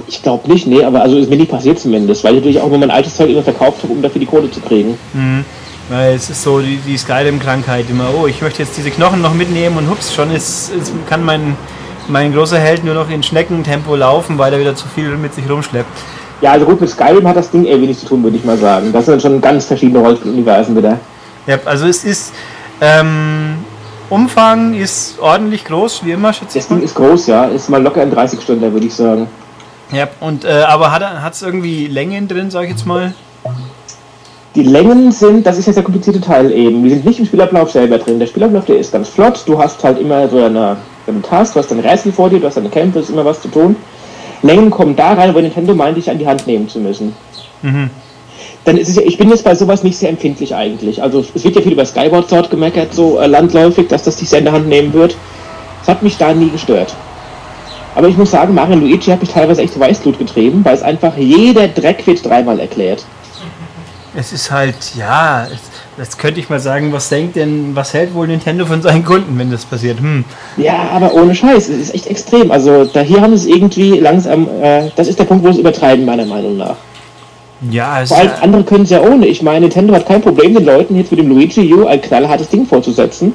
Ich 0.07 0.22
glaube 0.22 0.51
nicht, 0.51 0.68
nee, 0.68 0.84
aber 0.84 1.01
also 1.01 1.18
ist 1.18 1.30
mir 1.30 1.38
nie 1.38 1.45
passiert 1.45 1.80
zumindest, 1.80 2.24
weil 2.24 2.34
ich 2.34 2.39
natürlich 2.39 2.60
auch 2.60 2.68
immer 2.68 2.80
mein 2.80 2.92
altes 2.92 3.16
Zeug 3.16 3.30
immer 3.30 3.44
verkauft 3.44 3.81
habe, 3.84 3.94
um 3.94 4.01
dafür 4.01 4.19
die 4.19 4.28
Kohle 4.28 4.51
zu 4.51 4.60
kriegen. 4.60 4.98
Weil 5.89 6.16
es 6.16 6.30
ist 6.30 6.44
so 6.44 6.60
die, 6.60 6.78
die 6.78 6.98
Skyrim-Krankheit 6.98 7.89
immer, 7.89 8.10
oh, 8.13 8.28
ich 8.28 8.42
möchte 8.42 8.62
jetzt 8.62 8.78
diese 8.78 8.92
Knochen 8.92 9.22
noch 9.22 9.34
mitnehmen 9.34 9.78
und 9.78 9.89
hups, 9.89 10.13
schon 10.13 10.31
ist, 10.31 10.69
ist, 10.69 10.92
kann 11.07 11.24
mein, 11.24 11.56
mein 12.10 12.34
großer 12.34 12.60
Held 12.60 12.84
nur 12.84 12.94
noch 12.94 13.10
in 13.10 13.24
Schneckentempo 13.24 13.95
laufen, 13.95 14.38
weil 14.38 14.51
er 14.51 14.60
wieder 14.60 14.75
zu 14.75 14.88
viel 14.88 15.16
mit 15.16 15.34
sich 15.34 15.50
rumschleppt. 15.50 15.88
Ja, 16.42 16.51
also 16.51 16.66
gut, 16.66 16.81
mit 16.81 16.89
Skyrim 16.89 17.28
hat 17.28 17.38
das 17.38 17.50
Ding 17.50 17.66
eher 17.66 17.81
wenig 17.81 17.98
zu 18.00 18.06
tun, 18.06 18.22
würde 18.22 18.38
ich 18.38 18.44
mal 18.44 18.57
sagen. 18.57 18.92
Das 18.92 19.06
sind 19.06 19.22
schon 19.22 19.39
ganz 19.42 19.66
verschiedene 19.66 20.00
Rollenspieluniversen 20.00 20.75
wieder. 20.75 21.00
Ja, 21.48 21.57
also 21.66 21.88
es 21.88 22.04
ist, 22.04 22.34
ähm, 22.81 23.56
Umfang 24.10 24.74
ist 24.74 25.19
ordentlich 25.19 25.63
groß, 25.66 26.06
wie 26.06 26.12
immer, 26.12 26.34
schätze 26.34 26.60
ich 26.60 26.66
Das 26.66 26.68
Ding 26.68 26.84
ist 26.84 26.95
groß, 26.95 27.28
ja. 27.28 27.45
Ist 27.45 27.69
mal 27.69 27.81
locker 27.81 28.04
in 28.04 28.12
30 28.12 28.42
Stunden, 28.42 28.72
würde 28.72 28.86
ich 28.86 28.94
sagen. 28.94 29.28
Ja, 29.92 30.10
und, 30.19 30.44
äh, 30.44 30.63
aber 30.68 30.92
hat 30.92 31.34
es 31.34 31.42
irgendwie 31.42 31.88
Längen 31.88 32.28
drin, 32.28 32.51
sag 32.51 32.63
ich 32.63 32.72
jetzt 32.72 32.86
mal? 32.86 33.13
Die 34.57 34.63
Längen 34.63 35.12
sind, 35.12 35.45
das 35.45 35.59
ist 35.59 35.68
jetzt 35.68 35.75
der 35.75 35.83
komplizierte 35.83 36.19
Teil 36.19 36.51
eben. 36.51 36.83
Die 36.83 36.89
sind 36.89 37.06
nicht 37.06 37.19
im 37.19 37.27
Spielablauf 37.27 37.69
selber 37.69 38.00
drin. 38.00 38.18
Der 38.18 38.25
Spielablauf, 38.25 38.65
der 38.65 38.80
ist 38.80 38.92
ganz 38.92 39.07
flott. 39.07 39.44
Du 39.45 39.59
hast 39.59 39.83
halt 39.83 40.00
immer 40.00 40.27
so 40.27 40.38
eine, 40.38 40.77
eine 41.06 41.21
Task, 41.21 41.54
du 41.54 41.59
hast 41.59 41.71
ein 41.71 41.80
Rätsel 41.80 42.12
vor 42.12 42.31
dir, 42.31 42.39
du 42.39 42.48
hast 42.48 42.57
eine 42.57 42.69
Kämpfe, 42.69 42.98
ist 42.98 43.12
immer 43.12 43.24
was 43.24 43.39
zu 43.39 43.50
tun. 43.50 43.75
Längen 44.42 44.71
kommen 44.71 44.95
da 44.95 45.13
rein, 45.13 45.36
wo 45.36 45.39
Nintendo 45.39 45.75
meint, 45.75 45.95
dich 45.95 46.09
an 46.09 46.18
die 46.18 46.25
Hand 46.25 46.48
nehmen 46.48 46.68
zu 46.68 46.80
müssen. 46.80 47.15
Dann 48.65 48.77
ist 48.77 48.89
es 48.89 48.95
ja, 48.95 49.04
ich 49.06 49.19
bin 49.19 49.30
jetzt 49.30 49.44
bei 49.44 49.54
sowas 49.54 49.83
nicht 49.83 49.95
sehr 49.95 50.09
empfindlich 50.09 50.56
eigentlich. 50.56 51.03
Also 51.03 51.24
es 51.36 51.44
wird 51.44 51.56
ja 51.56 51.62
viel 51.62 51.74
über 51.74 51.86
Skyward 51.86 52.27
Sword 52.27 52.50
gemeckert, 52.50 52.95
so 52.95 53.19
äh, 53.19 53.27
landläufig, 53.27 53.88
dass 53.89 54.01
das 54.01 54.15
dich 54.15 54.27
sehr 54.27 54.39
in 54.39 54.45
der 54.45 54.56
Hand 54.56 54.68
nehmen 54.68 54.92
wird. 54.92 55.15
Das 55.81 55.89
hat 55.89 56.01
mich 56.01 56.18
da 56.18 56.33
nie 56.33 56.50
gestört. 56.50 56.95
Aber 57.94 58.07
ich 58.07 58.18
muss 58.18 58.31
sagen, 58.31 58.56
Mario 58.56 58.77
Luigi 58.77 59.12
hat 59.12 59.21
mich 59.21 59.30
teilweise 59.30 59.62
echt 59.62 59.80
Weißblut 59.80 60.18
getrieben, 60.18 60.65
weil 60.65 60.74
es 60.74 60.81
einfach 60.81 61.15
jeder 61.15 61.68
Dreck 61.68 62.07
wird 62.07 62.25
dreimal 62.25 62.60
erklärt. 62.60 63.06
Es 64.19 64.34
ist 64.34 64.50
halt, 64.50 64.96
ja, 64.98 65.46
jetzt 66.00 66.18
könnte 66.18 66.40
ich 66.40 66.50
mal 66.50 66.60
sagen, 66.60 66.92
was 66.92 67.08
denkt 67.10 67.36
denn, 67.36 67.75
was 67.75 67.94
hält 67.94 68.16
wohl 68.16 68.25
Nintendo 68.25 68.66
von 68.66 68.81
seinen 68.81 69.06
Kunden, 69.06 69.38
wenn 69.38 69.52
das 69.52 69.64
passiert? 69.64 70.00
Hm. 70.00 70.25
Ja, 70.58 70.90
aber 70.92 71.14
ohne 71.14 71.36
Scheiß, 71.36 71.69
es 71.69 71.78
ist 71.78 71.94
echt 71.94 72.08
extrem. 72.08 72.50
Also 72.50 72.86
da 72.86 73.02
hier 73.02 73.22
haben 73.22 73.34
es 73.34 73.46
irgendwie 73.46 74.00
langsam, 74.00 74.48
äh, 74.60 74.90
das 74.96 75.08
ist 75.08 75.19
der 75.19 75.25
Punkt, 75.25 75.46
wo 75.46 75.50
es 75.50 75.60
übertreiben, 75.60 76.04
meiner 76.04 76.25
Meinung 76.25 76.58
nach. 76.58 76.78
Ja, 77.69 78.02
es 78.02 78.10
Vor 78.10 78.18
allem 78.18 78.31
andere 78.42 78.64
können 78.64 78.86
es 78.86 78.90
ja 78.90 79.02
ohne. 79.02 79.28
Ich 79.28 79.44
meine, 79.44 79.62
Nintendo 79.62 79.94
hat 79.94 80.08
kein 80.08 80.22
Problem, 80.24 80.56
den 80.56 80.66
Leuten 80.66 80.96
jetzt 80.96 81.12
mit 81.12 81.20
dem 81.20 81.30
Luigi 81.30 81.72
U 81.72 81.86
ein 81.86 82.02
knallhartes 82.02 82.50
Ding 82.50 82.66
vorzusetzen. 82.66 83.34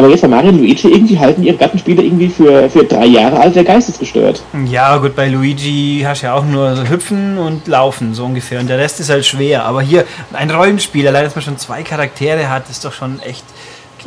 Aber 0.00 0.08
jetzt 0.08 0.22
bei 0.22 0.28
Mario 0.28 0.48
und 0.50 0.58
Luigi 0.58 0.88
irgendwie 0.88 1.18
halten 1.18 1.42
ihre 1.42 1.56
Gattenspiele 1.56 2.02
irgendwie 2.02 2.28
für, 2.28 2.70
für 2.70 2.84
drei 2.84 3.04
Jahre 3.04 3.38
alt 3.38 3.54
der 3.54 3.64
geistesgestört. 3.64 4.42
ja, 4.66 4.96
gut, 4.96 5.14
bei 5.14 5.28
Luigi 5.28 6.02
hast 6.06 6.22
du 6.22 6.26
ja 6.26 6.34
auch 6.34 6.44
nur 6.44 6.74
so 6.74 6.84
hüpfen 6.88 7.36
und 7.38 7.66
laufen, 7.68 8.14
so 8.14 8.24
ungefähr. 8.24 8.60
Und 8.60 8.68
der 8.70 8.78
Rest 8.78 8.98
ist 9.00 9.10
halt 9.10 9.26
schwer. 9.26 9.64
Aber 9.66 9.82
hier, 9.82 10.04
ein 10.32 10.50
Rollenspiel, 10.50 11.06
allein, 11.06 11.24
dass 11.24 11.34
man 11.34 11.42
schon 11.44 11.58
zwei 11.58 11.82
Charaktere 11.82 12.48
hat, 12.48 12.70
ist 12.70 12.82
doch 12.84 12.92
schon 12.94 13.20
echt, 13.20 13.44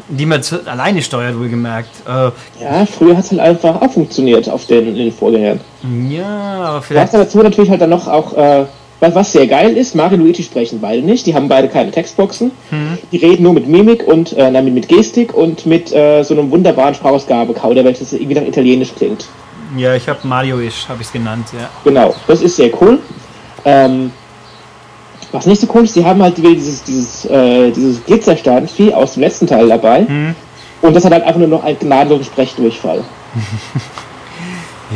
die 0.10 0.26
man 0.26 0.42
zu, 0.42 0.66
alleine 0.68 1.04
steuert, 1.04 1.38
wohlgemerkt. 1.38 1.90
Äh, 2.08 2.32
Ja, 2.64 2.86
früher 2.88 3.16
hat 3.16 3.26
es 3.26 3.32
halt 3.32 3.42
einfach 3.42 3.80
auch 3.80 3.92
funktioniert 3.92 4.50
auf 4.50 4.66
den, 4.66 4.96
den 4.96 5.12
Vorgängern. 5.12 5.60
ja, 6.10 6.26
aber 6.26 6.70
Du 6.70 6.76
hast 6.78 6.86
vielleicht. 6.88 7.14
dazu 7.14 7.38
natürlich 7.44 7.70
halt 7.70 7.82
dann 7.82 7.92
noch 7.92 8.08
auch, 8.08 8.34
äh, 8.36 8.66
was, 9.04 9.16
was 9.16 9.32
sehr 9.32 9.48
geil 9.48 9.78
ist, 9.78 9.96
Mario 9.96 10.18
und 10.18 10.24
Luigi 10.24 10.44
sprechen 10.44 10.80
beide 10.82 11.04
nicht, 11.04 11.26
die 11.26 11.36
haben 11.36 11.48
beide 11.48 11.68
keine 11.68 11.92
Textboxen, 11.92 12.52
die 13.12 13.18
reden 13.18 13.44
nur 13.44 13.54
mit 13.54 13.68
Mimik 13.68 14.08
und 14.08 14.34
äh, 14.34 14.50
nein, 14.50 14.74
mit, 14.74 14.88
Gestik 14.88 15.34
und 15.34 15.66
mit 15.66 15.94
äh, 15.94 16.24
so 16.24 16.34
einem 16.34 16.50
wunderbaren 16.50 16.96
Sprachausgabe-Kauderwelsch, 16.96 18.00
das 18.00 18.14
irgendwie 18.14 18.36
nach 18.36 18.48
Italienisch 18.48 18.94
klingt. 18.96 19.28
Ja, 19.78 19.96
ich 19.96 20.08
habe 20.08 20.20
Mario-ish, 20.24 20.88
habe 20.88 21.02
ich 21.02 21.08
es 21.08 21.14
genannt, 21.14 21.48
ja. 21.54 21.70
Genau, 21.84 22.16
das 22.28 22.42
ist 22.42 22.56
sehr 22.56 22.70
cool. 22.82 23.00
Ähm, 23.66 24.12
was 25.32 25.46
nicht 25.46 25.62
so 25.62 25.68
cool 25.74 25.84
ist, 25.84 25.96
die 25.96 26.06
haben 26.06 26.22
halt 26.22 26.38
dieses, 26.38 26.84
dieses, 26.84 27.26
äh, 27.26 27.72
dieses 27.72 28.04
Glitzersternvieh 28.06 28.94
aus 28.94 29.14
dem 29.14 29.24
letzten 29.24 29.48
Teil 29.48 29.68
dabei. 29.68 30.06
Und 30.82 30.96
das 30.96 31.06
hat 31.06 31.14
halt 31.14 31.24
einfach 31.24 31.40
nur 31.40 31.48
noch 31.48 31.64
einen 31.64 31.80
gnadenlosen 31.80 32.26
Sprechdurchfall. 32.26 33.04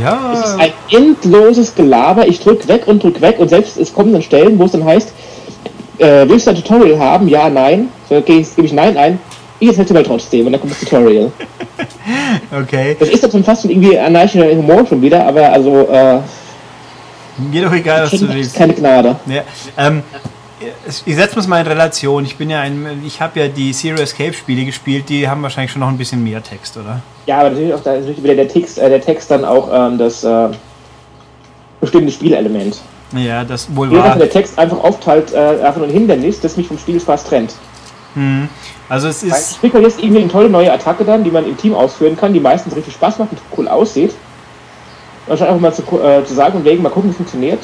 Ja, 0.02 0.32
Es 0.34 0.50
ist 0.50 0.60
ein 0.60 0.72
endloses 0.92 1.74
Gelaber. 1.74 2.28
Ich 2.28 2.40
drück 2.40 2.68
weg 2.68 2.84
und 2.88 3.02
drück 3.02 3.20
weg 3.22 3.40
und 3.40 3.50
selbst 3.50 3.78
es 3.78 3.94
kommen 3.94 4.14
dann 4.14 4.22
Stellen, 4.22 4.60
wo 4.60 4.66
es 4.66 4.72
dann 4.72 4.84
heißt, 4.86 5.12
äh, 6.00 6.28
willst 6.28 6.46
du 6.46 6.52
ein 6.52 6.56
Tutorial 6.58 7.00
haben? 7.00 7.28
Ja, 7.28 7.50
nein. 7.50 7.90
So, 8.10 8.16
okay, 8.18 8.46
gebe 8.56 8.68
ich 8.68 8.74
Nein 8.74 8.96
ein. 8.98 9.20
Ich 9.60 9.70
erzähle 9.70 10.02
mal 10.02 10.04
trotzdem 10.04 10.46
und 10.46 10.52
dann 10.52 10.62
kommt 10.62 10.74
das 10.74 10.80
Tutorial. 10.82 11.32
okay. 12.62 12.96
Das 13.00 13.10
ist 13.10 13.24
dann 13.24 13.32
schon 13.32 13.44
fast 13.44 13.64
schon 13.64 13.72
irgendwie 13.72 13.98
anarchischer 13.98 14.50
Humor 14.52 14.86
schon 14.86 15.02
wieder, 15.02 15.26
aber 15.26 15.52
also, 15.52 15.88
äh, 15.92 16.20
Mir 17.52 17.64
doch 17.64 17.74
egal, 17.74 18.04
was 18.04 18.20
du 18.20 18.32
willst. 18.32 18.56
keine 18.56 18.74
Gnade. 18.74 19.16
Ja, 19.26 19.42
ähm, 19.78 20.04
ich 21.06 21.16
setze 21.16 21.40
es 21.40 21.48
mal 21.48 21.62
in 21.62 21.68
Relation. 21.68 22.26
Ich 22.26 22.38
bin 22.38 22.50
ja 22.50 22.62
ein, 22.62 23.04
ich 23.06 23.22
habe 23.22 23.40
ja 23.40 23.48
die 23.48 23.72
Zero 23.74 24.02
Escape 24.02 24.34
Spiele 24.34 24.66
gespielt, 24.66 25.10
die 25.10 25.28
haben 25.28 25.44
wahrscheinlich 25.44 25.72
schon 25.72 25.82
noch 25.82 25.90
ein 25.90 25.98
bisschen 25.98 26.24
mehr 26.24 26.42
Text, 26.42 26.78
oder? 26.78 27.02
Ja, 27.26 27.40
aber 27.40 27.52
natürlich 27.52 27.74
auch 27.74 27.84
da 27.84 27.94
ist 27.94 28.24
wieder 28.24 28.36
der 28.36 28.48
Text, 28.48 28.80
äh, 28.80 28.90
der 28.90 29.02
Text 29.02 29.30
dann 29.30 29.46
auch 29.46 29.70
ähm, 29.72 29.98
das 29.98 30.24
äh, 30.24 30.50
bestimmte 31.82 32.12
Spielelement. 32.12 32.82
Ja, 33.14 33.44
das 33.44 33.74
wohl 33.76 33.92
wahr. 33.92 34.18
der 34.18 34.30
Text 34.30 34.58
einfach 34.60 34.84
aufteilt, 34.84 35.32
äh, 35.34 35.38
einfach 35.38 35.78
nur 35.78 35.88
ein 35.88 35.94
Hindernis, 35.94 36.42
das 36.42 36.58
mich 36.58 36.68
vom 36.68 36.78
Spielspaß 36.78 37.26
trennt. 37.26 37.54
Also 38.90 39.10
es 39.10 39.22
Ich 39.22 39.32
ist, 39.32 39.60
kriege 39.60 39.80
jetzt 39.80 40.00
irgendwie 40.02 40.22
eine 40.22 40.32
tolle 40.32 40.50
neue 40.50 40.72
Attacke 40.72 41.06
dann, 41.06 41.24
die 41.24 41.30
man 41.30 41.46
im 41.46 41.56
Team 41.56 41.76
ausführen 41.76 42.18
kann, 42.18 42.34
die 42.34 42.40
meistens 42.40 42.76
richtig 42.76 42.94
Spaß 42.96 43.20
macht 43.20 43.32
und 43.32 43.40
cool 43.56 43.68
aussieht. 43.68 44.16
Anstatt 45.30 45.50
einfach 45.50 45.62
mal 45.62 45.74
zu, 45.74 45.84
äh, 46.02 46.24
zu 46.26 46.34
sagen 46.34 46.58
und 46.58 46.66
wegen, 46.66 46.82
mal 46.82 46.90
gucken, 46.90 47.10
wie 47.10 47.12
es 47.12 47.18
funktioniert, 47.18 47.60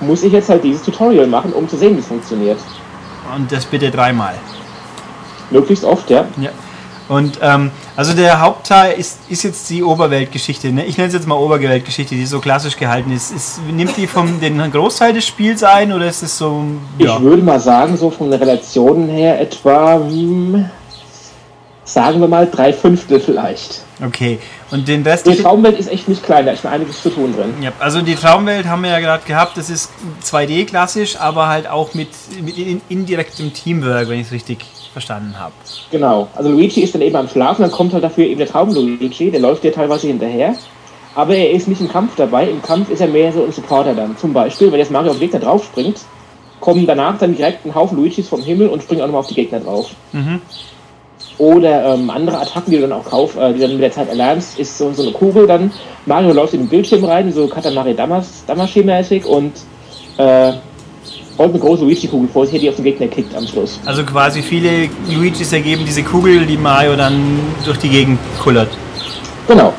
muss 0.00 0.22
ich 0.22 0.32
jetzt 0.32 0.48
halt 0.48 0.64
dieses 0.64 0.82
Tutorial 0.82 1.26
machen, 1.26 1.52
um 1.52 1.68
zu 1.68 1.76
sehen, 1.76 1.96
wie 1.96 2.00
es 2.00 2.06
funktioniert. 2.06 2.58
und 3.34 3.50
das 3.50 3.64
bitte 3.66 3.90
dreimal. 3.90 4.34
Möglichst 5.50 5.84
oft, 5.84 6.10
ja. 6.10 6.26
Ja. 6.40 6.50
Und 7.08 7.38
ähm, 7.40 7.70
also 7.96 8.12
der 8.12 8.40
Hauptteil 8.40 8.98
ist, 8.98 9.18
ist 9.28 9.42
jetzt 9.42 9.68
die 9.70 9.82
Oberweltgeschichte. 9.82 10.70
Ne? 10.70 10.84
Ich 10.84 10.98
nenne 10.98 11.08
es 11.08 11.14
jetzt 11.14 11.26
mal 11.26 11.36
Oberweltgeschichte, 11.36 12.14
die 12.14 12.26
so 12.26 12.38
klassisch 12.38 12.76
gehalten 12.76 13.10
ist. 13.10 13.30
ist 13.30 13.60
nimmt 13.72 13.96
die 13.96 14.06
vom 14.06 14.40
den 14.40 14.58
Großteil 14.70 15.14
des 15.14 15.26
Spiels 15.26 15.64
ein 15.64 15.92
oder 15.92 16.06
ist 16.06 16.22
es 16.22 16.36
so 16.36 16.64
ja, 16.98 17.16
Ich 17.16 17.22
würde 17.22 17.42
mal 17.42 17.58
sagen, 17.58 17.96
so 17.96 18.10
von 18.10 18.30
den 18.30 18.38
Relationen 18.38 19.08
her 19.08 19.40
etwa, 19.40 19.94
hm, 19.94 20.68
sagen 21.88 22.20
wir 22.20 22.28
mal, 22.28 22.48
drei 22.50 22.72
Fünftel 22.72 23.20
vielleicht. 23.20 23.82
okay. 24.04 24.38
Und 24.70 24.86
den 24.86 25.02
Rest 25.02 25.26
Die 25.26 25.34
Traumwelt 25.34 25.78
ist 25.78 25.90
echt 25.90 26.08
nicht 26.08 26.22
klein, 26.22 26.44
da 26.44 26.52
ist 26.52 26.60
schon 26.60 26.70
einiges 26.70 27.02
zu 27.02 27.08
tun 27.10 27.34
drin. 27.34 27.54
Ja, 27.62 27.72
also 27.78 28.02
die 28.02 28.14
Traumwelt 28.14 28.66
haben 28.66 28.82
wir 28.82 28.90
ja 28.90 29.00
gerade 29.00 29.24
gehabt, 29.26 29.56
das 29.56 29.70
ist 29.70 29.90
2D 30.22 30.66
klassisch, 30.66 31.18
aber 31.18 31.48
halt 31.48 31.68
auch 31.68 31.94
mit, 31.94 32.08
mit 32.42 32.58
in, 32.58 32.82
indirektem 32.88 33.52
Teamwork, 33.54 34.08
wenn 34.08 34.20
ich 34.20 34.26
es 34.26 34.32
richtig 34.32 34.58
verstanden 34.92 35.38
habe. 35.38 35.54
Genau. 35.90 36.28
Also 36.34 36.50
Luigi 36.50 36.82
ist 36.82 36.94
dann 36.94 37.02
eben 37.02 37.16
am 37.16 37.28
Schlafen, 37.28 37.62
dann 37.62 37.70
kommt 37.70 37.94
halt 37.94 38.04
dafür 38.04 38.26
eben 38.26 38.38
der 38.38 38.48
Traum-Luigi, 38.48 39.30
der 39.30 39.40
läuft 39.40 39.64
dir 39.64 39.72
teilweise 39.72 40.06
hinterher. 40.08 40.54
Aber 41.14 41.34
er 41.34 41.50
ist 41.50 41.66
nicht 41.66 41.80
im 41.80 41.88
Kampf 41.88 42.14
dabei. 42.16 42.48
Im 42.48 42.62
Kampf 42.62 42.90
ist 42.90 43.00
er 43.00 43.08
mehr 43.08 43.32
so 43.32 43.44
ein 43.44 43.50
Supporter 43.50 43.94
dann. 43.94 44.16
Zum 44.18 44.32
Beispiel, 44.32 44.70
wenn 44.70 44.78
jetzt 44.78 44.92
Mario 44.92 45.10
auf 45.10 45.16
den 45.16 45.22
Gegner 45.28 45.40
draufspringt, 45.40 46.00
kommen 46.60 46.86
danach 46.86 47.18
dann 47.18 47.34
direkt 47.34 47.64
ein 47.64 47.74
Haufen 47.74 47.96
Luigis 47.98 48.28
vom 48.28 48.42
Himmel 48.42 48.68
und 48.68 48.82
springen 48.82 49.00
auch 49.00 49.06
nochmal 49.06 49.20
auf 49.20 49.26
die 49.26 49.34
Gegner 49.34 49.60
drauf. 49.60 49.90
Oder 51.38 51.94
ähm, 51.94 52.10
andere 52.10 52.38
Attacken, 52.40 52.72
die 52.72 52.76
du 52.76 52.82
dann 52.82 52.92
auch 52.92 53.04
kauf, 53.04 53.36
äh, 53.36 53.52
die 53.52 53.60
dann 53.60 53.72
mit 53.72 53.82
der 53.82 53.92
Zeit 53.92 54.08
erlernst, 54.08 54.58
ist 54.58 54.76
so, 54.76 54.92
so 54.92 55.02
eine 55.02 55.12
Kugel 55.12 55.46
dann. 55.46 55.70
Mario 56.04 56.32
läuft 56.32 56.54
in 56.54 56.60
den 56.60 56.68
Bildschirm 56.68 57.04
rein, 57.04 57.32
so 57.32 57.46
Katamari 57.46 57.94
Damas, 57.94 58.44
Damashi-mäßig 58.46 59.24
und 59.24 59.52
äh, 60.16 60.52
rollt 61.38 61.50
eine 61.50 61.58
große 61.60 61.84
Luigi-Kugel 61.84 62.28
vor 62.28 62.44
sich, 62.44 62.60
die 62.60 62.68
auf 62.68 62.74
den 62.74 62.84
Gegner 62.84 63.06
kickt 63.06 63.34
am 63.36 63.46
Schluss. 63.46 63.78
Also 63.84 64.02
quasi 64.02 64.42
viele 64.42 64.88
Luigis 65.08 65.52
ergeben 65.52 65.84
diese 65.86 66.02
Kugel, 66.02 66.44
die 66.44 66.56
Mario 66.56 66.96
dann 66.96 67.38
durch 67.64 67.78
die 67.78 67.88
Gegend 67.88 68.18
kullert. 68.42 68.70
Genau. 69.46 69.72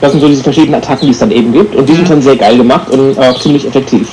Das 0.00 0.12
sind 0.12 0.20
so 0.20 0.28
diese 0.28 0.42
verschiedenen 0.42 0.74
Attacken, 0.74 1.06
die 1.06 1.12
es 1.12 1.18
dann 1.18 1.30
eben 1.30 1.52
gibt. 1.52 1.74
Und 1.76 1.88
die 1.88 1.94
sind 1.94 2.08
schon 2.08 2.22
sehr 2.22 2.36
geil 2.36 2.56
gemacht 2.56 2.90
und 2.90 3.18
auch 3.18 3.38
ziemlich 3.40 3.66
effektiv. 3.66 4.08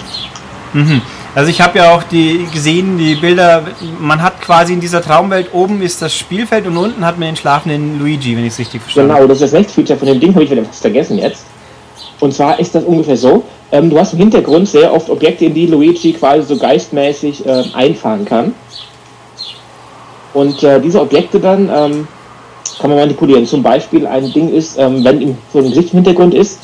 Mhm. 0.74 1.02
Also 1.34 1.50
ich 1.50 1.62
habe 1.62 1.78
ja 1.78 1.96
auch 1.96 2.04
die 2.04 2.46
gesehen, 2.52 2.98
die 2.98 3.16
Bilder, 3.16 3.64
man 4.00 4.22
hat 4.22 4.42
quasi 4.42 4.74
in 4.74 4.82
dieser 4.82 5.02
Traumwelt 5.02 5.54
oben 5.54 5.82
ist 5.82 6.02
das 6.02 6.14
Spielfeld 6.14 6.68
und 6.68 6.76
unten 6.76 7.06
hat 7.06 7.18
man 7.18 7.30
den 7.30 7.36
schlafenden 7.38 8.00
Luigi, 8.00 8.36
wenn 8.36 8.46
ich 8.46 8.54
es 8.54 8.60
richtig 8.60 8.82
verstanden 8.82 9.12
habe. 9.12 9.22
Genau, 9.22 9.30
das 9.30 9.42
ist 9.42 9.54
das 9.54 9.60
nächste 9.60 9.74
Feature 9.76 9.98
von 9.98 10.08
dem 10.10 10.20
Ding, 10.20 10.34
habe 10.34 10.44
ich 10.44 10.52
wieder 10.52 10.66
fast 10.66 10.82
vergessen 10.82 11.18
jetzt. 11.18 11.46
Und 12.20 12.34
zwar 12.34 12.60
ist 12.60 12.76
das 12.76 12.84
ungefähr 12.84 13.16
so, 13.16 13.44
ähm, 13.72 13.90
du 13.90 13.98
hast 13.98 14.12
im 14.12 14.20
Hintergrund 14.20 14.68
sehr 14.68 14.94
oft 14.94 15.10
Objekte, 15.10 15.46
in 15.46 15.54
die 15.54 15.68
Luigi 15.68 16.12
quasi 16.14 16.46
so 16.46 16.58
geistmäßig 16.58 17.46
äh, 17.46 17.64
einfahren 17.74 18.26
kann. 18.26 18.54
Und 20.34 20.62
äh, 20.64 20.82
diese 20.82 21.00
Objekte 21.00 21.40
dann 21.40 21.70
ähm, 21.74 22.08
kann 22.80 22.90
man 22.90 23.00
manipulieren. 23.00 23.46
Zum 23.46 23.64
Beispiel 23.64 24.06
ein 24.06 24.32
Ding 24.34 24.54
ist, 24.54 24.78
ähm, 24.78 25.04
wenn 25.04 25.22
ihm 25.22 25.38
so 25.54 25.60
ein 25.60 25.70
Gesicht 25.70 25.94
im 25.94 26.04
Hintergrund 26.04 26.34
ist, 26.34 26.60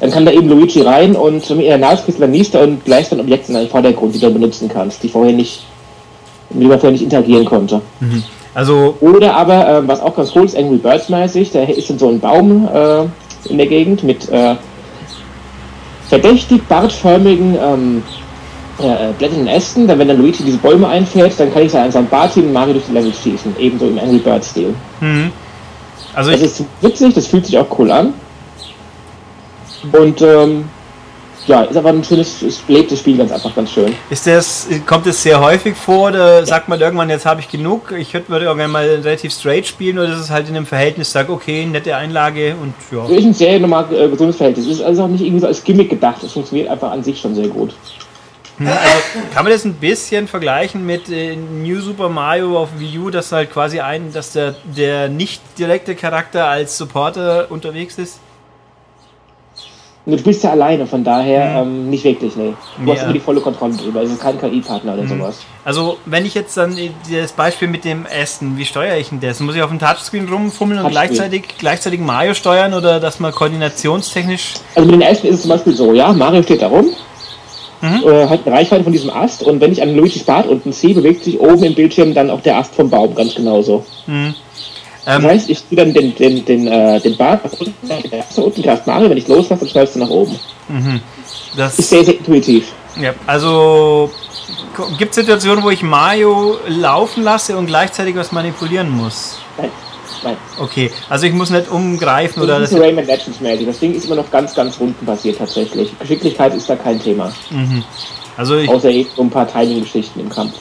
dann 0.00 0.10
kann 0.10 0.26
da 0.26 0.32
eben 0.32 0.48
Luigi 0.48 0.82
rein 0.82 1.16
und 1.16 1.48
mit 1.50 1.66
einer 1.66 1.78
Nashkiste 1.78 2.20
dann 2.20 2.30
niest 2.30 2.54
er 2.54 2.62
und 2.64 2.84
gleicht 2.84 3.12
dann 3.12 3.20
Objekte 3.20 3.52
in 3.52 3.58
den 3.58 3.68
Vordergrund, 3.68 4.14
die 4.14 4.18
du 4.18 4.30
benutzen 4.30 4.68
kannst, 4.72 5.02
die 5.02 5.08
vorher 5.08 5.32
nicht, 5.32 5.64
mit 6.50 6.68
man 6.68 6.78
vorher 6.78 6.92
nicht 6.92 7.04
interagieren 7.04 7.44
konnte. 7.44 7.80
Mhm. 8.00 8.22
Also 8.54 8.96
Oder 9.00 9.34
aber, 9.36 9.68
äh, 9.68 9.88
was 9.88 10.00
auch 10.00 10.16
ganz 10.16 10.32
cool 10.34 10.44
ist, 10.44 10.56
Angry 10.56 10.76
Birds 10.76 11.08
mäßig, 11.08 11.50
da 11.52 11.62
ist 11.62 11.90
in 11.90 11.98
so 11.98 12.08
ein 12.08 12.20
Baum 12.20 12.68
äh, 12.72 13.04
in 13.50 13.58
der 13.58 13.66
Gegend 13.66 14.02
mit 14.02 14.28
äh, 14.30 14.56
verdächtig 16.08 16.66
bartförmigen 16.68 17.56
ähm, 17.62 18.02
äh, 18.78 19.12
blätternden 19.18 19.48
Ästen. 19.48 19.86
Dann, 19.86 19.98
wenn 19.98 20.08
dann 20.08 20.18
Luigi 20.18 20.42
diese 20.42 20.58
Bäume 20.58 20.88
einfährt, 20.88 21.38
dann 21.38 21.52
kann 21.52 21.62
ich 21.62 21.72
da 21.72 21.84
an 21.84 21.92
seinem 21.92 22.08
Bart 22.08 22.32
ziehen 22.32 22.46
und 22.46 22.52
Mario 22.52 22.74
durch 22.74 22.86
die 22.86 22.92
Level 22.92 23.12
schießen. 23.12 23.56
Ebenso 23.58 23.88
im 23.88 23.98
Angry 23.98 24.18
Birds-Stil. 24.18 24.74
Mhm. 25.00 25.32
Also 26.14 26.30
das 26.30 26.40
ist 26.40 26.64
witzig, 26.80 27.14
das 27.14 27.26
fühlt 27.26 27.46
sich 27.46 27.58
auch 27.58 27.66
cool 27.78 27.90
an. 27.90 28.14
Und 29.92 30.22
ähm, 30.22 30.64
ja, 31.46 31.62
ist 31.62 31.76
aber 31.76 31.90
ein 31.90 32.02
schönes, 32.02 32.40
belebtes 32.66 32.98
Spiel, 33.00 33.16
ganz 33.16 33.30
einfach, 33.30 33.54
ganz 33.54 33.70
schön. 33.70 33.94
Ist 34.10 34.26
das, 34.26 34.66
kommt 34.84 35.06
es 35.06 35.22
sehr 35.22 35.40
häufig 35.40 35.76
vor 35.76 36.08
oder 36.08 36.44
sagt 36.44 36.68
man 36.68 36.80
irgendwann, 36.80 37.08
jetzt 37.08 37.24
habe 37.24 37.40
ich 37.40 37.48
genug, 37.48 37.92
ich 37.96 38.12
würde 38.14 38.46
irgendwann 38.46 38.72
mal 38.72 38.84
relativ 38.84 39.32
straight 39.32 39.66
spielen 39.66 39.98
oder 39.98 40.12
ist 40.12 40.20
es 40.20 40.30
halt 40.30 40.48
in 40.48 40.56
einem 40.56 40.66
Verhältnis, 40.66 41.12
sag 41.12 41.28
okay, 41.28 41.64
nette 41.64 41.94
Einlage 41.94 42.56
und 42.60 42.74
ja. 42.90 43.02
Das 43.02 43.18
ist 43.18 43.24
ein 43.24 43.34
sehr 43.34 43.60
normal 43.60 43.86
äh, 43.92 44.08
gesundes 44.08 44.36
Verhältnis. 44.36 44.66
Es 44.66 44.72
ist 44.72 44.82
also 44.82 45.04
auch 45.04 45.08
nicht 45.08 45.20
irgendwie 45.20 45.40
so 45.40 45.46
als 45.46 45.62
Gimmick 45.62 45.90
gedacht, 45.90 46.22
es 46.24 46.32
funktioniert 46.32 46.68
einfach 46.68 46.90
an 46.90 47.04
sich 47.04 47.20
schon 47.20 47.34
sehr 47.34 47.48
gut. 47.48 47.74
Hm, 48.58 48.66
also 48.66 49.28
kann 49.32 49.44
man 49.44 49.52
das 49.52 49.64
ein 49.64 49.74
bisschen 49.74 50.26
vergleichen 50.26 50.84
mit 50.84 51.08
äh, 51.10 51.36
New 51.36 51.80
Super 51.80 52.08
Mario 52.08 52.58
auf 52.58 52.70
Wii 52.78 52.98
U, 52.98 53.10
dass 53.10 53.30
halt 53.30 53.52
quasi 53.52 53.78
ein, 53.78 54.12
dass 54.12 54.32
der, 54.32 54.56
der 54.64 55.08
nicht 55.08 55.40
direkte 55.58 55.94
Charakter 55.94 56.46
als 56.46 56.76
Supporter 56.76 57.46
unterwegs 57.50 57.98
ist? 57.98 58.18
Du 60.08 60.16
spielst 60.16 60.44
ja 60.44 60.52
alleine, 60.52 60.86
von 60.86 61.02
daher 61.02 61.64
mhm. 61.64 61.70
ähm, 61.70 61.90
nicht 61.90 62.04
wirklich, 62.04 62.36
nee. 62.36 62.54
Du 62.78 62.86
ja. 62.86 62.94
hast 62.94 63.02
immer 63.02 63.12
die 63.12 63.18
volle 63.18 63.40
Kontrolle 63.40 63.74
drüber, 63.74 64.00
also 64.00 64.14
kein 64.14 64.38
KI-Partner 64.38 64.94
oder 64.94 65.02
mhm. 65.02 65.08
sowas. 65.08 65.38
Also, 65.64 65.98
wenn 66.06 66.24
ich 66.24 66.34
jetzt 66.34 66.56
dann 66.56 66.78
das 67.10 67.32
Beispiel 67.32 67.66
mit 67.66 67.84
dem 67.84 68.06
Essen, 68.06 68.56
wie 68.56 68.64
steuere 68.64 68.98
ich 68.98 69.08
denn 69.08 69.18
das? 69.18 69.40
Muss 69.40 69.56
ich 69.56 69.62
auf 69.62 69.70
dem 69.70 69.80
Touchscreen 69.80 70.28
rumfummeln 70.28 70.80
und 70.80 70.90
gleichzeitig, 70.90 71.58
gleichzeitig 71.58 71.98
Mario 71.98 72.34
steuern 72.34 72.72
oder 72.72 73.00
dass 73.00 73.18
man 73.18 73.32
koordinationstechnisch. 73.32 74.54
Also, 74.76 74.88
mit 74.88 74.94
dem 74.94 75.02
Essen 75.02 75.26
ist 75.26 75.34
es 75.34 75.42
zum 75.42 75.50
Beispiel 75.50 75.74
so, 75.74 75.92
ja, 75.92 76.12
Mario 76.12 76.40
steht 76.44 76.62
da 76.62 76.68
rum, 76.68 76.88
mhm. 77.80 78.08
äh, 78.08 78.28
hat 78.28 78.46
eine 78.46 78.54
Reichweite 78.54 78.84
von 78.84 78.92
diesem 78.92 79.10
Ast 79.10 79.42
und 79.42 79.60
wenn 79.60 79.72
ich 79.72 79.82
an 79.82 79.96
Luigi's 79.96 80.22
Bart 80.22 80.46
unten 80.46 80.72
ziehe, 80.72 80.94
bewegt 80.94 81.24
sich 81.24 81.40
oben 81.40 81.64
im 81.64 81.74
Bildschirm 81.74 82.14
dann 82.14 82.30
auch 82.30 82.42
der 82.42 82.58
Ast 82.58 82.76
vom 82.76 82.88
Baum 82.88 83.12
ganz 83.16 83.34
genauso. 83.34 83.84
Mhm. 84.06 84.36
Das 85.06 85.18
ähm, 85.18 85.24
heißt, 85.24 85.48
ich 85.48 85.68
ziehe 85.68 85.80
dann 85.80 85.94
den, 85.94 86.16
den, 86.16 86.44
den, 86.44 86.66
äh, 86.66 87.00
den 87.00 87.16
Bart 87.16 87.44
nach 87.44 87.52
unten, 87.60 87.74
nach 87.86 88.36
unten 88.38 88.60
greift 88.60 88.88
Mario, 88.88 89.08
wenn 89.08 89.16
ich 89.16 89.28
loslasse, 89.28 89.60
dann 89.60 89.68
schneidest 89.68 89.94
du 89.94 90.00
nach 90.00 90.10
oben. 90.10 90.36
Mhm. 90.68 91.00
Das 91.56 91.78
ist 91.78 91.90
sehr, 91.90 92.04
sehr 92.04 92.18
intuitiv. 92.18 92.72
Ja, 93.00 93.14
also 93.24 94.10
gibt 94.98 95.10
es 95.10 95.16
Situationen, 95.16 95.62
wo 95.62 95.70
ich 95.70 95.84
Mario 95.84 96.58
laufen 96.66 97.22
lasse 97.22 97.56
und 97.56 97.66
gleichzeitig 97.66 98.16
was 98.16 98.32
manipulieren 98.32 98.90
muss? 98.90 99.38
Nein. 99.56 99.70
Nein. 100.24 100.36
Okay, 100.58 100.90
also 101.08 101.26
ich 101.26 101.32
muss 101.32 101.50
nicht 101.50 101.70
umgreifen 101.70 102.42
oder. 102.42 102.58
Das 102.58 102.72
ist 102.72 102.80
Rayman 102.80 103.06
Legends 103.06 103.40
mäßig. 103.40 103.66
Das 103.66 103.78
Ding 103.78 103.94
ist 103.94 104.06
immer 104.06 104.16
noch 104.16 104.30
ganz, 104.30 104.54
ganz 104.54 104.80
rundenbasiert 104.80 105.38
tatsächlich. 105.38 105.96
Geschicklichkeit 106.00 106.52
ist 106.54 106.68
da 106.68 106.74
kein 106.74 107.00
Thema. 107.00 107.32
Mhm. 107.50 107.84
Also 108.36 108.56
ich, 108.56 108.68
Außer 108.68 108.90
eben 108.90 109.08
so 109.14 109.22
ein 109.22 109.30
paar 109.30 109.46
Timing-Geschichten 109.46 110.18
im 110.18 110.28
Kampf. 110.30 110.54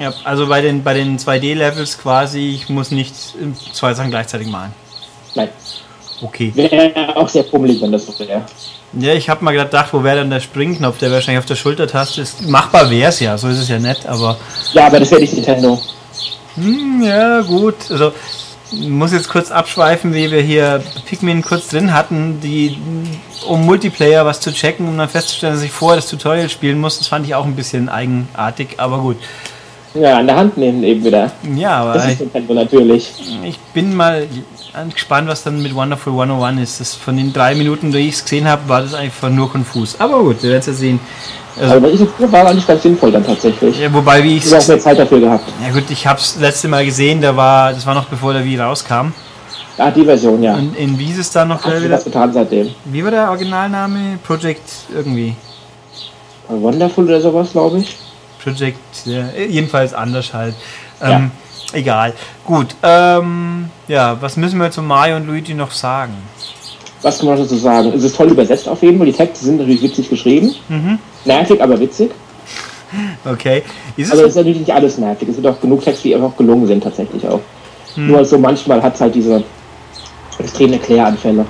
Ja, 0.00 0.12
also 0.24 0.46
bei 0.46 0.60
den, 0.60 0.82
bei 0.82 0.94
den 0.94 1.18
2D-Levels 1.18 1.98
quasi, 1.98 2.50
ich 2.54 2.68
muss 2.68 2.90
nicht 2.90 3.14
zwei 3.72 3.94
Sachen 3.94 4.10
gleichzeitig 4.10 4.48
malen. 4.48 4.72
Nein. 5.34 5.48
Okay. 6.20 6.52
Wäre 6.54 7.16
auch 7.16 7.28
sehr 7.28 7.44
pummelig, 7.44 7.80
wenn 7.80 7.92
das 7.92 8.06
so 8.06 8.18
wäre. 8.18 8.44
Ja, 8.94 9.12
ich 9.12 9.28
habe 9.28 9.44
mal 9.44 9.52
gedacht, 9.52 9.92
wo 9.92 10.02
wäre 10.02 10.16
dann 10.16 10.30
der 10.30 10.40
Springknopf, 10.40 10.98
der 10.98 11.12
wahrscheinlich 11.12 11.38
auf 11.38 11.46
der 11.46 11.56
Schultertaste 11.56 12.22
ist. 12.22 12.48
Machbar 12.48 12.90
wäre 12.90 13.10
es 13.10 13.20
ja, 13.20 13.36
so 13.36 13.48
ist 13.48 13.58
es 13.58 13.68
ja 13.68 13.78
nett, 13.78 14.06
aber. 14.06 14.38
Ja, 14.72 14.86
aber 14.86 15.00
das 15.00 15.10
wäre 15.10 15.20
nicht 15.20 15.34
Nintendo. 15.34 15.80
Hm, 16.54 17.02
ja, 17.02 17.40
gut. 17.42 17.76
Also, 17.90 18.12
muss 18.72 19.12
jetzt 19.12 19.28
kurz 19.28 19.50
abschweifen, 19.50 20.14
wie 20.14 20.30
wir 20.30 20.42
hier 20.42 20.82
Pikmin 21.06 21.42
kurz 21.42 21.68
drin 21.68 21.92
hatten, 21.92 22.40
die, 22.40 22.78
um 23.46 23.64
Multiplayer 23.64 24.24
was 24.26 24.40
zu 24.40 24.52
checken, 24.52 24.88
um 24.88 24.96
dann 24.96 25.08
festzustellen, 25.08 25.54
dass 25.54 25.62
ich 25.62 25.70
vorher 25.70 25.96
das 25.96 26.08
Tutorial 26.08 26.48
spielen 26.48 26.80
muss. 26.80 26.98
Das 26.98 27.08
fand 27.08 27.26
ich 27.26 27.34
auch 27.34 27.44
ein 27.44 27.56
bisschen 27.56 27.88
eigenartig, 27.88 28.74
aber 28.78 28.98
gut. 28.98 29.16
Ja, 29.94 30.18
an 30.18 30.26
der 30.26 30.36
Hand 30.36 30.56
nehmen 30.56 30.82
eben 30.82 31.04
wieder. 31.04 31.30
Ja, 31.56 31.78
aber. 31.78 31.94
Das 31.94 32.06
ist 32.08 32.20
Nintendo 32.20 32.54
natürlich. 32.54 33.10
Ich 33.44 33.58
bin 33.74 33.94
mal 33.96 34.26
gespannt, 34.92 35.28
was 35.28 35.42
dann 35.42 35.62
mit 35.62 35.74
Wonderful 35.74 36.12
101 36.12 36.60
ist. 36.60 36.80
Das 36.80 36.94
von 36.94 37.16
den 37.16 37.32
drei 37.32 37.54
Minuten, 37.54 37.90
die 37.90 37.98
ich 37.98 38.16
es 38.16 38.22
gesehen 38.22 38.46
habe, 38.46 38.68
war 38.68 38.82
das 38.82 38.94
einfach 38.94 39.30
nur 39.30 39.50
konfus. 39.50 39.96
Aber 39.98 40.20
gut, 40.20 40.42
wir 40.42 40.50
werden 40.50 40.60
es 40.60 40.66
ja 40.66 40.72
sehen. 40.72 41.00
Also, 41.60 41.74
aber 41.74 41.90
ich 41.90 42.00
war 42.18 42.46
eigentlich 42.46 42.66
ganz 42.66 42.82
sinnvoll 42.82 43.10
dann 43.10 43.26
tatsächlich. 43.26 43.80
Ja, 43.80 43.92
wobei, 43.92 44.22
wie 44.22 44.36
ich 44.36 44.44
es. 44.44 44.52
auch 44.52 44.68
mehr 44.68 44.78
Zeit 44.78 44.98
dafür 44.98 45.18
gehabt. 45.20 45.44
Ja, 45.64 45.72
gut, 45.72 45.90
ich 45.90 46.06
habe 46.06 46.20
es 46.20 46.38
letzte 46.38 46.68
Mal 46.68 46.84
gesehen, 46.84 47.20
da 47.20 47.34
war, 47.34 47.72
das 47.72 47.84
war 47.84 47.94
noch 47.94 48.04
bevor 48.04 48.32
der 48.32 48.44
Wii 48.44 48.60
rauskam. 48.60 49.12
Ah, 49.76 49.90
die 49.90 50.04
Version, 50.04 50.42
ja. 50.42 50.54
Und 50.54 50.76
in 50.76 50.98
wie 50.98 51.10
ist 51.10 51.18
es 51.18 51.30
da 51.30 51.44
noch 51.44 51.64
Ach, 51.64 51.82
wieder? 51.82 51.98
getan 51.98 52.32
seitdem. 52.32 52.70
Wie 52.84 53.02
war 53.02 53.10
der 53.10 53.28
Originalname? 53.30 54.18
Project 54.24 54.62
irgendwie. 54.94 55.34
Wonderful 56.48 57.04
oder 57.04 57.20
sowas, 57.20 57.52
glaube 57.52 57.78
ich. 57.78 57.96
Project, 58.48 58.78
ja, 59.04 59.24
jedenfalls 59.48 59.94
anders 59.94 60.32
halt. 60.32 60.54
Ähm, 61.02 61.10
ja. 61.10 61.30
Egal. 61.72 62.14
Gut. 62.44 62.68
Ähm, 62.82 63.70
ja, 63.88 64.16
was 64.20 64.36
müssen 64.36 64.58
wir 64.58 64.70
zu 64.70 64.82
Mario 64.82 65.16
und 65.16 65.26
Luigi 65.26 65.54
noch 65.54 65.70
sagen? 65.70 66.14
Was 67.02 67.18
kann 67.18 67.28
man 67.28 67.38
dazu 67.38 67.56
sagen? 67.56 67.92
Es 67.94 68.02
ist 68.02 68.16
toll 68.16 68.28
übersetzt 68.28 68.68
auf 68.68 68.82
jeden 68.82 68.98
Fall. 68.98 69.06
Die 69.06 69.12
Texte 69.12 69.44
sind 69.44 69.58
natürlich 69.58 69.82
witzig 69.82 70.08
geschrieben. 70.08 70.54
Mhm. 70.68 70.98
Nervig, 71.24 71.62
aber 71.62 71.78
witzig. 71.78 72.10
Okay. 73.24 73.62
Ist 73.96 74.12
aber 74.12 74.22
es 74.22 74.28
ist 74.30 74.36
natürlich 74.36 74.60
nicht 74.60 74.72
alles 74.72 74.96
nervig. 74.96 75.28
Es 75.28 75.34
sind 75.34 75.46
auch 75.46 75.60
genug 75.60 75.84
Texte, 75.84 76.08
die 76.08 76.14
einfach 76.14 76.36
gelungen 76.36 76.66
sind 76.66 76.82
tatsächlich 76.82 77.28
auch. 77.28 77.40
Mhm. 77.96 78.06
Nur 78.08 78.24
so 78.24 78.38
manchmal 78.38 78.82
hat 78.82 78.94
es 78.94 79.00
halt 79.00 79.14
diese 79.14 79.44
extremen 80.38 80.72
Erkläranfälle. 80.74 81.44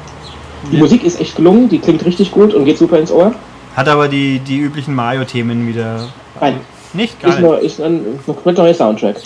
Die 0.71 0.75
ja. 0.75 0.81
Musik 0.81 1.05
ist 1.05 1.21
echt 1.21 1.37
gelungen, 1.37 1.69
die 1.69 1.79
klingt 1.79 2.05
richtig 2.05 2.33
gut 2.33 2.53
und 2.53 2.65
geht 2.65 2.79
super 2.79 2.99
ins 2.99 3.13
Ohr. 3.13 3.33
Hat 3.77 3.89
aber 3.89 4.09
die, 4.09 4.41
die 4.41 4.59
üblichen 4.59 4.95
Mario-Themen 4.95 5.69
wieder. 5.69 6.09
Nein. 6.41 6.57
Nicht? 6.93 7.21
Gar 7.21 7.35
ist, 7.35 7.41
nur, 7.41 7.61
ist 7.61 7.81
ein, 7.81 7.95
ein 7.95 8.21
komplett 8.25 8.59
neuer 8.59 8.75
Soundtrack. 8.75 9.17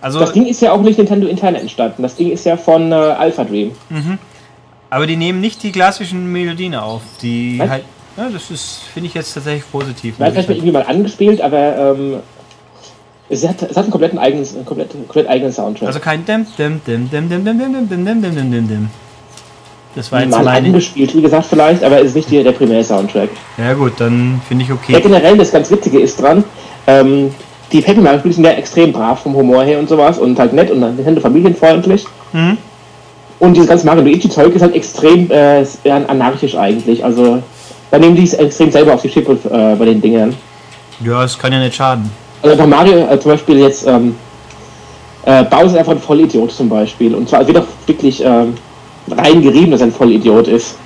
Also, 0.00 0.20
das 0.20 0.32
Ding 0.32 0.46
ist 0.46 0.60
ja 0.60 0.72
auch 0.72 0.82
nicht 0.82 0.98
Nintendo 0.98 1.26
intern 1.26 1.54
entstanden. 1.54 2.02
Das 2.02 2.14
Ding 2.14 2.30
ist 2.30 2.44
ja 2.44 2.56
von 2.56 2.92
äh, 2.92 2.94
Alpha 2.94 3.44
Dream. 3.44 3.72
Mhm. 3.88 4.18
Aber 4.90 5.06
die 5.06 5.16
nehmen 5.16 5.40
nicht 5.40 5.62
die 5.62 5.72
klassischen 5.72 6.30
Melodien 6.30 6.74
auf. 6.74 7.02
Die 7.22 7.58
Was? 7.58 7.70
halt. 7.70 7.84
Ja, 8.16 8.28
das 8.28 8.50
ist, 8.50 8.82
finde 8.92 9.08
ich 9.08 9.14
jetzt 9.14 9.34
tatsächlich 9.34 9.64
positiv. 9.72 10.16
Vielleicht 10.16 10.48
irgendwie 10.48 10.70
mal 10.70 10.84
angespielt, 10.84 11.40
aber 11.40 11.94
ähm, 11.98 12.20
es, 13.28 13.46
hat, 13.46 13.62
es 13.62 13.76
hat 13.76 13.84
einen 13.84 13.90
kompletten 13.90 14.20
eigenen, 14.20 14.46
einen 14.46 14.64
komplett, 14.64 14.90
komplett 14.92 15.26
eigenen 15.26 15.52
Soundtrack. 15.52 15.88
Also 15.88 15.98
kein 15.98 16.24
Dim, 16.24 16.46
Dim, 16.56 16.80
Dim, 16.86 17.10
Dim, 17.10 17.28
Dim, 17.28 17.44
Dim, 17.44 17.58
Dim, 17.58 17.72
Dim, 17.72 17.88
Dim, 17.88 18.04
Dim, 18.04 18.22
Dim, 18.22 18.50
Dim, 18.52 18.68
Dim. 18.68 18.90
Das 19.96 20.10
war 20.12 20.20
jetzt 20.20 20.30
mal 20.30 20.44
meine... 20.44 20.68
angespielt, 20.68 21.14
wie 21.14 21.22
gesagt, 21.22 21.46
vielleicht, 21.46 21.82
aber 21.82 22.00
es 22.00 22.14
ist 22.14 22.30
nicht 22.30 22.46
der 22.46 22.52
Primär-Soundtrack. 22.52 23.30
Ja 23.58 23.74
gut, 23.74 23.92
dann 23.98 24.40
finde 24.46 24.64
ich 24.64 24.72
okay. 24.72 24.92
Ja, 24.92 25.00
generell, 25.00 25.36
das 25.36 25.52
ganz 25.52 25.70
Witzige 25.70 26.00
ist 26.00 26.20
dran, 26.20 26.42
ähm, 26.86 27.34
die 27.72 27.80
Paper 27.80 28.00
Mario 28.00 28.20
Spiele 28.20 28.34
sind 28.34 28.44
ja 28.44 28.52
extrem 28.52 28.92
brav 28.92 29.20
vom 29.20 29.34
Humor 29.34 29.64
her 29.64 29.78
und 29.78 29.88
sowas 29.88 30.18
und 30.18 30.38
halt 30.38 30.52
nett 30.52 30.70
und 30.70 30.80
Nintendo 30.80 31.20
familienfreundlich. 31.20 32.06
Mhm. 32.32 32.58
Und 33.40 33.54
dieses 33.54 33.68
ganze 33.68 33.84
Mario 33.86 34.02
Luigi 34.02 34.28
Zeug 34.28 34.54
ist 34.54 34.62
halt 34.62 34.74
extrem 34.74 35.30
äh, 35.30 35.64
anarchisch 35.84 36.56
eigentlich. 36.56 37.04
Also 37.04 37.42
da 37.90 37.98
nehmen 37.98 38.16
die 38.16 38.24
es 38.24 38.34
extrem 38.34 38.70
selber 38.70 38.94
auf 38.94 39.02
die 39.02 39.08
Schippe 39.08 39.32
äh, 39.32 39.76
bei 39.76 39.84
den 39.86 40.00
Dingern. 40.00 40.34
Ja, 41.04 41.24
es 41.24 41.38
kann 41.38 41.52
ja 41.52 41.58
nicht 41.58 41.74
schaden. 41.74 42.10
Also 42.42 42.56
bei 42.56 42.66
Mario 42.66 43.06
äh, 43.08 43.18
zum 43.18 43.32
Beispiel 43.32 43.58
jetzt 43.58 43.86
ähm, 43.86 44.14
äh, 45.24 45.44
Bowser 45.44 45.66
ist 45.66 45.76
einfach 45.76 45.92
ein 45.92 46.00
Vollidiot 46.00 46.52
zum 46.52 46.68
Beispiel. 46.68 47.14
Und 47.14 47.28
zwar 47.28 47.46
wird 47.46 47.58
auch 47.58 47.66
wirklich 47.86 48.22
ähm, 48.24 48.54
reingerieben, 49.10 49.70
dass 49.70 49.80
er 49.80 49.88
ein 49.88 49.92
Vollidiot 49.92 50.48
ist. 50.48 50.76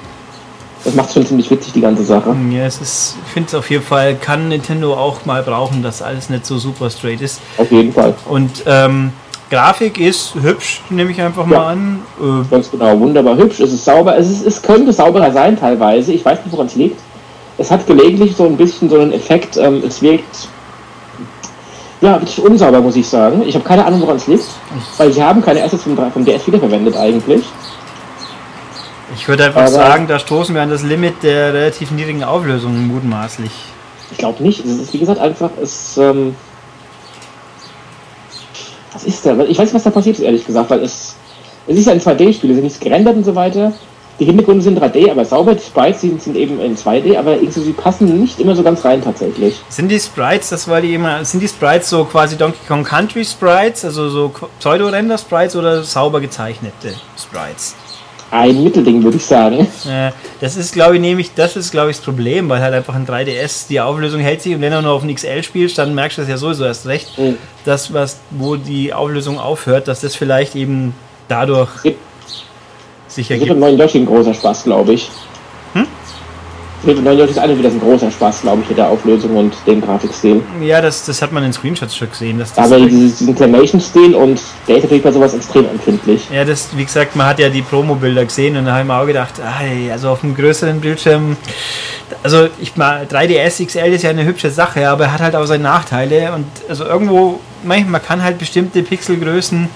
Das 0.85 0.95
macht 0.95 1.13
schon 1.13 1.27
ziemlich 1.27 1.51
witzig, 1.51 1.73
die 1.73 1.81
ganze 1.81 2.05
Sache. 2.05 2.35
Ja, 2.51 2.65
es 2.65 2.81
ist, 2.81 3.17
ich 3.27 3.33
finde 3.33 3.49
es 3.49 3.55
auf 3.55 3.69
jeden 3.71 3.83
Fall, 3.85 4.15
kann 4.17 4.49
Nintendo 4.49 4.95
auch 4.95 5.25
mal 5.27 5.43
brauchen, 5.43 5.83
dass 5.83 6.03
alles 6.03 6.31
nicht 6.31 6.47
so 6.47 6.59
super 6.59 6.89
straight 6.91 7.21
ist. 7.21 7.41
Auf 7.59 7.71
jeden 7.71 7.93
Fall. 7.93 8.15
Und 8.29 8.63
ähm, 8.67 9.13
Grafik 9.51 9.99
ist 9.99 10.35
hübsch, 10.41 10.83
nehme 10.91 11.11
ich 11.11 11.21
einfach 11.21 11.47
mal 11.47 11.57
Ja. 11.57 11.67
an. 11.69 12.01
Äh, 12.21 12.49
Ganz 12.51 12.71
genau, 12.71 12.99
wunderbar 13.01 13.37
hübsch, 13.37 13.61
es 13.61 13.73
ist 13.73 13.85
sauber, 13.85 14.17
es, 14.17 14.31
ist, 14.31 14.47
es 14.47 14.63
könnte 14.63 14.93
sauberer 14.93 15.33
sein 15.33 15.59
teilweise, 15.59 16.13
ich 16.13 16.25
weiß 16.25 16.39
nicht, 16.45 16.53
woran 16.53 16.67
es 16.67 16.75
liegt. 16.77 17.01
Es 17.57 17.71
hat 17.71 17.87
gelegentlich 17.87 18.37
so 18.37 18.45
ein 18.47 18.57
bisschen 18.57 18.89
so 18.89 19.01
einen 19.01 19.13
Effekt, 19.13 19.57
ähm, 19.57 19.83
es 19.87 20.01
wirkt 20.01 20.49
ja, 22.01 22.13
wirklich 22.21 22.41
unsauber, 22.41 22.81
muss 22.81 22.95
ich 22.95 23.09
sagen. 23.09 23.43
Ich 23.45 23.55
habe 23.57 23.65
keine 23.65 23.85
Ahnung, 23.85 24.03
woran 24.03 24.17
es 24.17 24.29
liegt, 24.29 24.45
weil 24.99 25.13
sie 25.13 25.23
haben 25.23 25.43
keine 25.43 25.65
Assets 25.65 25.83
vom, 25.83 25.97
vom 25.97 26.25
DS 26.25 26.47
wiederverwendet 26.47 26.97
eigentlich. 26.97 27.45
Ich 29.19 29.29
würde 29.29 29.45
einfach 29.47 29.63
Aber- 29.63 29.71
sagen, 29.71 30.07
da 30.07 30.19
stoßen 30.19 30.55
wir 30.55 30.63
an 30.63 30.71
das 30.71 30.83
Limit 30.83 31.23
der 31.23 31.53
relativ 31.53 31.91
niedrigen 31.91 32.23
Auflösung 32.25 32.87
mutmaßlich. 32.87 33.51
Ich 34.13 34.19
glaube 34.19 34.43
nicht, 34.43 34.65
es 34.65 34.79
ist 34.79 34.93
wie 34.95 34.99
gesagt 34.99 35.21
einfach, 35.21 35.51
es, 35.61 35.99
ähm, 35.99 36.35
was 38.93 39.05
ist 39.05 39.27
da? 39.27 39.33
Ich 39.45 39.59
weiß 39.59 39.67
nicht, 39.67 39.75
was 39.75 39.83
da 39.83 39.91
passiert 39.91 40.17
ist, 40.19 40.23
ehrlich 40.25 40.47
gesagt, 40.47 40.71
weil 40.71 40.83
es, 40.83 41.17
es 41.67 41.77
ist 41.77 41.87
ja 41.87 41.93
ein 41.93 42.01
2D-Spiel, 42.01 42.51
es 42.53 42.57
ist 42.59 42.63
nichts 42.63 42.81
gerendert 42.81 43.17
und 43.17 43.25
so 43.25 43.35
weiter. 43.35 43.73
Die 44.19 44.25
Hintergründe 44.25 44.63
sind 44.63 44.81
3D, 44.81 45.11
aber 45.13 45.25
sauber, 45.25 45.55
die 45.55 45.63
Sprites 45.63 46.01
sind, 46.01 46.21
sind 46.21 46.37
eben 46.37 46.59
in 46.61 46.77
2D, 46.77 47.17
aber 47.17 47.35
irgendwie, 47.35 47.61
sie 47.61 47.73
passen 47.73 48.21
nicht 48.21 48.41
immer 48.41 48.57
so 48.57 48.65
ganz 48.65 48.85
rein 48.85 49.03
tatsächlich. 49.03 49.61
Sind 49.69 49.91
die 49.91 50.01
Sprites, 50.01 50.49
das 50.49 50.67
war 50.67 50.81
die 50.81 50.95
immer, 50.95 51.25
sind 51.25 51.41
die 51.41 51.47
Sprites 51.47 51.89
so 51.89 52.05
quasi 52.05 52.37
Donkey 52.37 52.59
Kong 52.67 52.83
Country 52.83 53.25
Sprites, 53.25 53.85
also 53.85 54.09
so 54.09 54.33
Pseudo-Render-Sprites 54.59 55.55
oder 55.55 55.85
sauber 55.85 56.21
gezeichnete 56.21 56.95
Sprites? 57.17 57.77
Ein 58.31 58.63
Mittelding, 58.63 59.03
würde 59.03 59.17
ich 59.17 59.25
sagen. 59.25 59.67
Das 60.41 60.57
ist, 60.57 60.73
glaube 60.75 60.97
ich, 60.97 61.01
nämlich, 61.01 61.31
das 61.35 61.57
ist, 61.57 61.71
glaube 61.71 61.91
ich, 61.91 61.97
das 61.97 62.05
Problem, 62.05 62.49
weil 62.51 62.61
halt 62.61 62.75
einfach 62.75 62.95
ein 62.95 63.07
3DS 63.07 63.69
die 63.69 63.81
Auflösung 63.81 64.21
hält 64.21 64.43
sich 64.43 64.55
und 64.55 64.61
wenn 64.61 64.71
du 64.73 64.83
nur 64.83 64.93
auf 64.93 65.03
ein 65.03 65.15
XL 65.15 65.43
spielst, 65.43 65.79
dann 65.79 65.95
merkst 65.95 66.19
du 66.19 66.23
das 66.23 66.31
ja 66.31 66.37
sowieso 66.37 66.65
erst 66.65 66.87
recht, 66.87 67.17
Mhm. 67.19 67.39
das, 67.65 67.93
was, 67.95 68.19
wo 68.31 68.57
die 68.57 68.93
Auflösung 68.93 69.39
aufhört, 69.39 69.89
dass 69.89 70.03
das 70.03 70.15
vielleicht 70.15 70.55
eben 70.57 70.95
dadurch 71.29 71.71
Gibt- 71.83 71.99
sich 73.07 73.29
Das 73.29 73.35
ergibt. 73.39 73.49
beim 73.51 73.61
neuen 73.61 73.79
Yoshi 73.79 73.99
ein 73.99 74.07
großer 74.07 74.35
Spaß, 74.35 74.65
glaube 74.65 74.93
ich. 74.93 75.11
Neuen 76.85 77.19
Yoshi 77.19 77.33
ist 77.33 77.39
alles 77.39 77.59
wieder 77.59 77.69
ein 77.69 77.81
großer 77.81 78.11
Spaß, 78.11 78.43
glaube 78.43 78.63
ich, 78.63 78.69
mit 78.69 78.79
der 78.79 78.89
Auflösung 78.89 79.37
und 79.37 79.55
dem 79.67 79.81
Grafikstil. 79.81 80.43
Ja, 80.63 80.81
das, 80.81 81.05
das 81.05 81.21
hat 81.21 81.33
man 81.33 81.43
in 81.43 81.53
Screenshots 81.53 81.97
schon 81.97 82.09
gesehen. 82.09 82.39
Dass 82.39 82.55
das 82.55 82.65
Aber 82.65 82.81
diesen 82.87 83.35
Clamation-Stil 83.35 84.15
und 84.15 84.41
der 84.67 84.77
ist 84.77 84.85
natürlich 84.85 85.03
bei 85.03 85.13
sowas 85.13 85.35
extrem 85.35 85.67
empfindlich. 85.67 86.29
Ja, 86.33 86.45
das, 86.45 86.69
wie 86.77 86.85
gesagt, 86.85 87.17
man 87.17 87.27
hat 87.27 87.41
ja 87.41 87.49
die 87.49 87.63
Promo-Bilder 87.63 88.25
gesehen 88.25 88.57
und 88.57 88.67
da 88.67 88.73
habe 88.73 88.83
ich 88.83 88.87
mir 88.87 88.97
auch 88.97 89.07
gedacht, 89.07 89.35
ei, 89.41 89.91
also 89.93 90.11
auf 90.11 90.23
einem 90.23 90.35
größeren 90.35 90.81
Bildschirm, 90.81 91.37
also 92.23 92.49
ich 92.61 92.77
mal 92.77 93.07
3DS 93.11 93.67
XL 93.67 93.93
ist 93.93 94.03
ja 94.03 94.11
eine 94.11 94.25
hübsche 94.25 94.51
Sache, 94.51 94.89
aber 94.89 95.05
er 95.05 95.13
hat 95.13 95.21
halt 95.21 95.37
auch 95.37 95.47
seine 95.47 95.65
Nachteile 95.65 96.33
und 96.33 96.47
also 96.69 96.85
irgendwo, 96.85 97.41
manchmal 97.65 97.93
man 97.93 98.03
kann 98.03 98.23
halt 98.23 98.39
bestimmte 98.39 98.83
Pixelgrößen 98.83 99.69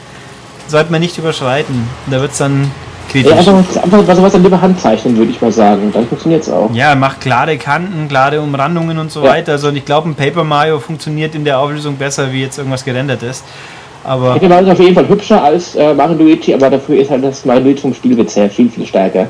sollte 0.68 0.90
man 0.90 1.00
nicht 1.00 1.18
überschreiten. 1.18 1.88
Da 2.06 2.21
wird 2.21 2.32
es 2.32 2.38
dann 2.38 2.71
Ja, 3.14 3.23
kritisch. 3.23 3.49
einfach, 3.49 3.83
einfach 3.83 4.02
bei 4.04 4.14
sowas 4.14 4.35
an 4.35 4.42
lieber 4.42 4.61
Hand 4.61 4.81
zeichnen, 4.81 5.16
würde 5.16 5.31
ich 5.31 5.40
mal 5.40 5.52
sagen. 5.52 5.90
Dann 5.92 6.07
funktioniert 6.07 6.42
es 6.42 6.50
auch. 6.50 6.71
Ja, 6.73 6.95
macht 6.95 7.21
klare 7.21 7.57
Kanten, 7.59 8.09
klare 8.09 8.40
Umrandungen 8.40 8.99
und 8.99 9.11
so 9.12 9.23
Ja. 9.25 9.31
weiter. 9.31 9.52
Also 9.52 9.69
und 9.69 9.76
ich 9.76 9.85
glaube, 9.85 10.09
ein 10.09 10.14
Paper 10.14 10.45
Mario 10.45 10.78
funktioniert 10.78 11.35
in 11.35 11.45
der 11.45 11.59
Auflösung 11.59 11.97
besser, 11.97 12.33
wie 12.33 12.42
jetzt 12.42 12.59
irgendwas 12.59 12.85
gerendert 12.85 13.23
ist. 13.23 13.45
Aber 14.04 14.33
Paper 14.35 14.49
Mario 14.49 14.66
ist 14.66 14.73
auf 14.73 14.81
jeden 14.81 14.95
Fall 14.95 15.09
hübscher 15.09 15.42
als 15.44 15.75
äh, 15.77 15.94
Mario 15.94 16.16
Luigi, 16.16 16.55
aber 16.55 16.70
dafür 16.70 17.01
ist 17.01 17.11
halt 17.11 17.22
das 17.22 17.44
Mario 17.44 17.62
Luigi 17.64 17.81
vom 17.83 17.94
Spielwitz 17.94 18.35
her 18.35 18.51
viel, 18.51 18.68
viel 18.68 18.85
stärker. 18.87 19.29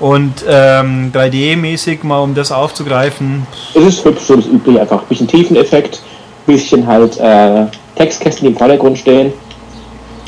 und 0.00 0.34
ähm, 0.48 1.10
3D-mäßig 1.14 2.04
mal 2.04 2.18
um 2.18 2.34
das 2.34 2.52
aufzugreifen, 2.52 3.46
Es 3.74 3.82
ist 3.84 4.04
hübsch, 4.04 4.22
so 4.24 4.36
das 4.36 4.46
übliche 4.46 4.80
einfach. 4.82 5.02
Bisschen 5.04 5.26
Tiefeneffekt, 5.28 6.02
bisschen 6.46 6.86
halt 6.86 7.18
äh, 7.18 7.66
Textkästen, 7.96 8.46
die 8.46 8.52
im 8.52 8.58
Vordergrund 8.58 8.98
stehen, 8.98 9.32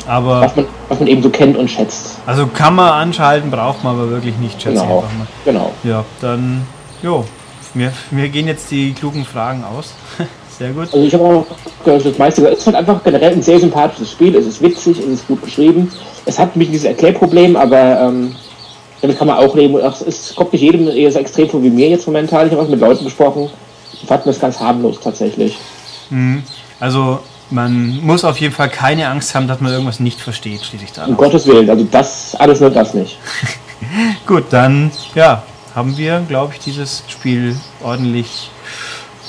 aber 0.07 0.41
was 0.41 0.55
man, 0.55 0.65
was 0.89 0.99
man 0.99 1.07
eben 1.07 1.21
so 1.21 1.29
kennt 1.29 1.57
und 1.57 1.69
schätzt. 1.69 2.17
Also 2.25 2.47
kann 2.47 2.75
man 2.75 2.89
anschalten, 2.89 3.51
braucht 3.51 3.83
man 3.83 3.95
aber 3.95 4.09
wirklich 4.09 4.37
nicht, 4.37 4.61
schätze 4.61 4.81
Genau. 4.81 4.97
einfach 4.97 5.17
mal. 5.17 5.27
Genau. 5.45 5.71
Ja, 5.83 6.05
dann, 6.21 6.65
jo, 7.03 7.25
mir, 7.73 7.91
mir 8.11 8.29
gehen 8.29 8.47
jetzt 8.47 8.71
die 8.71 8.93
klugen 8.93 9.25
Fragen 9.25 9.63
aus. 9.63 9.93
Sehr 10.57 10.71
gut. 10.71 10.91
Also 10.91 11.05
ich 11.05 11.13
habe 11.13 11.23
auch 11.23 11.45
gehört, 11.85 12.03
das 12.03 12.17
meiste 12.17 12.47
es 12.47 12.59
ist 12.59 12.65
halt 12.65 12.77
einfach 12.77 13.03
generell 13.03 13.33
ein 13.33 13.43
sehr 13.43 13.59
sympathisches 13.59 14.11
Spiel. 14.11 14.35
Es 14.35 14.47
ist 14.47 14.59
witzig, 14.59 14.97
es 14.97 15.05
ist 15.05 15.27
gut 15.27 15.43
geschrieben. 15.43 15.91
Es 16.25 16.39
hat 16.39 16.55
mich 16.55 16.71
dieses 16.71 16.85
Erklärproblem, 16.85 17.55
aber 17.55 18.01
ähm, 18.01 18.35
damit 19.01 19.19
kann 19.19 19.27
man 19.27 19.37
auch 19.37 19.55
leben. 19.55 19.75
Es 19.77 20.33
kommt 20.35 20.53
nicht 20.53 20.63
jedem 20.63 20.87
eher 20.87 21.11
so 21.11 21.19
extrem 21.19 21.47
vor 21.47 21.61
wie 21.61 21.69
mir 21.69 21.89
jetzt 21.89 22.07
momentan. 22.07 22.47
Ich 22.47 22.53
habe 22.53 22.63
auch 22.63 22.67
mit 22.67 22.79
Leuten 22.79 23.05
gesprochen, 23.05 23.51
die 24.01 24.07
fanden 24.07 24.29
das 24.29 24.39
ganz 24.39 24.59
harmlos 24.59 24.99
tatsächlich. 24.99 25.59
Mhm. 26.09 26.41
Also 26.79 27.19
man 27.49 27.99
muss 28.01 28.23
auf 28.23 28.39
jeden 28.39 28.53
Fall 28.53 28.69
keine 28.69 29.09
Angst 29.09 29.33
haben, 29.35 29.47
dass 29.47 29.61
man 29.61 29.71
irgendwas 29.71 29.99
nicht 29.99 30.19
versteht, 30.19 30.63
schließe 30.65 30.83
ich 30.83 30.91
da. 30.91 31.05
Um 31.05 31.17
Gottes 31.17 31.45
Willen, 31.47 31.69
also 31.69 31.83
das, 31.85 32.35
alles 32.35 32.59
nur 32.59 32.69
das 32.69 32.93
nicht. 32.93 33.17
Gut, 34.25 34.45
dann, 34.49 34.91
ja, 35.15 35.43
haben 35.75 35.97
wir, 35.97 36.23
glaube 36.27 36.53
ich, 36.53 36.59
dieses 36.59 37.03
Spiel 37.07 37.55
ordentlich 37.83 38.49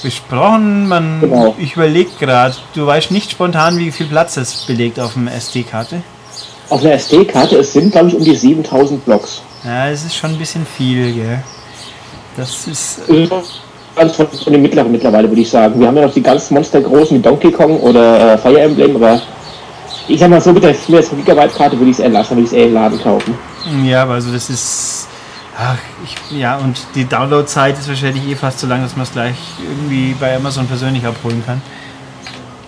besprochen. 0.02 0.88
Man, 0.88 1.20
Genau. 1.20 1.54
Ich 1.58 1.74
überlege 1.74 2.10
gerade, 2.18 2.54
du 2.74 2.86
weißt 2.86 3.10
nicht 3.10 3.30
spontan, 3.30 3.78
wie 3.78 3.90
viel 3.90 4.06
Platz 4.06 4.36
es 4.36 4.64
belegt 4.66 4.98
auf 4.98 5.14
dem 5.14 5.28
SD-Karte. 5.28 6.02
Auf 6.70 6.82
einer 6.82 6.92
SD-Karte, 6.92 7.58
es 7.58 7.72
sind 7.72 7.92
glaube 7.92 8.08
ich 8.08 8.14
um 8.14 8.22
die 8.24 8.34
7000 8.34 9.04
Blocks. 9.04 9.42
Ja, 9.64 9.88
es 9.88 10.04
ist 10.04 10.14
schon 10.14 10.32
ein 10.32 10.38
bisschen 10.38 10.66
viel, 10.66 11.12
gell. 11.12 11.42
Das 12.36 12.66
ist 12.66 13.00
Also 13.98 14.14
von, 14.14 14.28
von 14.28 14.52
den 14.52 14.62
mittleren 14.62 14.92
mittlerweile 14.92 15.28
würde 15.28 15.40
ich 15.40 15.50
sagen. 15.50 15.78
Wir 15.80 15.88
haben 15.88 15.96
ja 15.96 16.06
noch 16.06 16.14
die 16.14 16.22
ganz 16.22 16.50
monstergroßen 16.50 17.18
wie 17.18 17.22
Donkey 17.22 17.50
Kong 17.50 17.80
oder 17.80 18.34
äh, 18.34 18.38
Fire 18.38 18.60
Emblem, 18.60 18.96
aber 18.96 19.20
ich 20.06 20.20
sag 20.20 20.30
mal 20.30 20.40
so, 20.40 20.52
mit 20.52 20.62
der 20.62 20.74
4 20.74 21.02
Gigabyte-Karte 21.02 21.78
würde 21.78 21.90
ich 21.90 21.98
es 21.98 22.00
eher 22.00 22.08
lassen, 22.10 22.30
würde 22.30 22.42
ich 22.42 22.46
es 22.48 22.52
eher 22.52 22.66
im 22.66 22.74
Laden 22.74 23.00
kaufen. 23.02 23.34
Ja, 23.84 24.02
aber 24.02 24.14
also 24.14 24.32
das 24.32 24.48
ist. 24.48 25.08
Ach, 25.60 25.76
ich, 26.04 26.38
ja, 26.38 26.56
und 26.56 26.78
die 26.94 27.04
Downloadzeit 27.04 27.76
ist 27.76 27.88
wahrscheinlich 27.88 28.26
eh 28.28 28.36
fast 28.36 28.60
so 28.60 28.68
lang, 28.68 28.80
dass 28.80 28.94
man 28.94 29.02
es 29.02 29.12
gleich 29.12 29.34
irgendwie 29.60 30.14
bei 30.18 30.36
Amazon 30.36 30.66
persönlich 30.66 31.04
abholen 31.04 31.42
kann. 31.44 31.60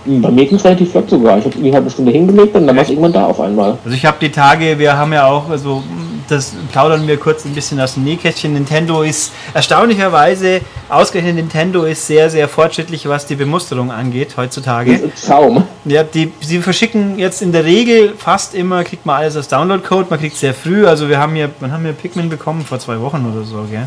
Hm, 0.06 0.22
Bei 0.22 0.30
mir 0.30 0.46
ging 0.46 0.56
es 0.56 0.64
relativ 0.64 0.90
flott 0.90 1.08
sogar. 1.08 1.38
Ich 1.38 1.44
habe 1.44 1.54
irgendwie 1.54 1.68
eine 1.68 1.76
halbe 1.76 1.90
Stunde 1.90 2.10
hingelegt 2.10 2.54
und 2.56 2.66
dann 2.66 2.74
war 2.74 2.82
es 2.82 2.90
irgendwann 2.90 3.12
da 3.12 3.26
auf 3.26 3.40
einmal. 3.40 3.78
Also 3.84 3.96
ich 3.96 4.04
habe 4.04 4.16
die 4.20 4.30
Tage, 4.30 4.76
wir 4.78 4.96
haben 4.96 5.12
ja 5.12 5.26
auch, 5.26 5.48
also 5.48 5.84
das 6.28 6.52
plaudern 6.72 7.06
wir 7.06 7.16
kurz 7.16 7.44
ein 7.44 7.54
bisschen 7.54 7.80
aus 7.80 7.94
dem 7.94 8.04
Nähkästchen. 8.04 8.52
Nintendo 8.52 9.02
ist 9.02 9.32
erstaunlicherweise, 9.54 10.60
ausgerechnet 10.88 11.36
Nintendo 11.36 11.84
ist 11.84 12.06
sehr, 12.06 12.30
sehr 12.30 12.48
fortschrittlich, 12.48 13.08
was 13.08 13.26
die 13.26 13.36
Bemusterung 13.36 13.90
angeht 13.90 14.36
heutzutage. 14.36 15.10
Traum. 15.26 15.64
Ja, 15.84 16.02
die, 16.02 16.32
sie 16.40 16.60
verschicken 16.60 17.18
jetzt 17.18 17.42
in 17.42 17.52
der 17.52 17.64
Regel 17.64 18.14
fast 18.16 18.54
immer, 18.54 18.84
kriegt 18.84 19.06
man 19.06 19.16
alles 19.16 19.36
als 19.36 19.48
Download-Code, 19.48 20.06
man 20.10 20.18
kriegt 20.18 20.36
sehr 20.36 20.54
früh, 20.54 20.86
also 20.86 21.08
wir 21.08 21.18
haben 21.18 21.34
hier, 21.34 21.50
wann 21.60 21.72
haben 21.72 21.84
wir 21.84 21.92
Pikmin 21.92 22.28
bekommen? 22.28 22.64
Vor 22.64 22.78
zwei 22.78 23.00
Wochen 23.00 23.32
oder 23.32 23.44
so, 23.44 23.64
gell? 23.70 23.86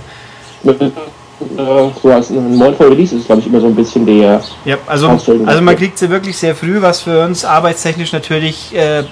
Äh, 1.58 1.90
so 2.02 2.12
als 2.12 2.30
ein 2.30 2.56
Monat 2.56 2.78
vor 2.78 2.90
Release 2.90 3.16
ist 3.16 3.26
glaube 3.26 3.42
ich, 3.42 3.48
immer 3.48 3.60
so 3.60 3.68
ein 3.68 3.76
bisschen 3.76 4.06
der. 4.06 4.42
Ja, 4.66 4.78
also, 4.88 5.10
also 5.10 5.62
man 5.62 5.76
kriegt 5.76 5.98
sie 5.98 6.10
wirklich 6.10 6.38
sehr 6.38 6.56
früh, 6.56 6.82
was 6.82 7.02
für 7.02 7.26
uns 7.26 7.44
arbeitstechnisch 7.44 8.12
natürlich, 8.14 8.74
äh, 8.76 9.04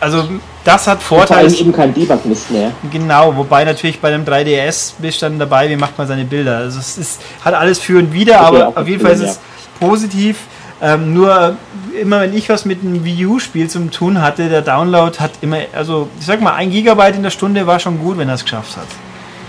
also 0.00 0.24
das 0.66 0.86
hat 0.86 1.02
Vor 1.02 1.18
Vorteile. 1.18 1.48
allem 1.48 1.54
eben 1.54 1.72
kein 1.72 1.94
Debug-Mist 1.94 2.50
mehr. 2.50 2.72
Genau, 2.90 3.36
wobei 3.36 3.64
natürlich 3.64 4.00
bei 4.00 4.08
einem 4.12 4.24
3DS 4.24 4.94
bist 4.98 5.22
dann 5.22 5.38
dabei, 5.38 5.70
wie 5.70 5.76
macht 5.76 5.96
man 5.96 6.06
seine 6.06 6.24
Bilder. 6.24 6.58
Also 6.58 6.80
es 6.80 6.98
ist, 6.98 7.20
hat 7.44 7.54
alles 7.54 7.78
für 7.78 7.98
und 7.98 8.12
wieder, 8.12 8.40
Okay, 8.40 8.62
aber 8.62 8.72
auf 8.80 8.88
jeden 8.88 9.00
Fall 9.00 9.12
ist 9.12 9.22
ja. 9.22 9.28
es 9.28 9.40
positiv. 9.78 10.38
Ähm, 10.82 11.14
nur 11.14 11.56
immer 11.98 12.20
wenn 12.20 12.36
ich 12.36 12.48
was 12.48 12.64
mit 12.64 12.82
einem 12.82 13.04
Wii 13.04 13.26
U-Spiel 13.26 13.68
zum 13.68 13.90
tun 13.90 14.20
hatte, 14.20 14.48
der 14.48 14.60
Download 14.60 15.16
hat 15.18 15.30
immer, 15.40 15.58
also 15.72 16.08
ich 16.20 16.26
sag 16.26 16.40
mal, 16.40 16.54
ein 16.54 16.70
Gigabyte 16.70 17.16
in 17.16 17.22
der 17.22 17.30
Stunde 17.30 17.66
war 17.66 17.78
schon 17.78 17.98
gut, 17.98 18.18
wenn 18.18 18.28
er 18.28 18.34
es 18.34 18.42
geschafft 18.42 18.76
hat. 18.76 18.86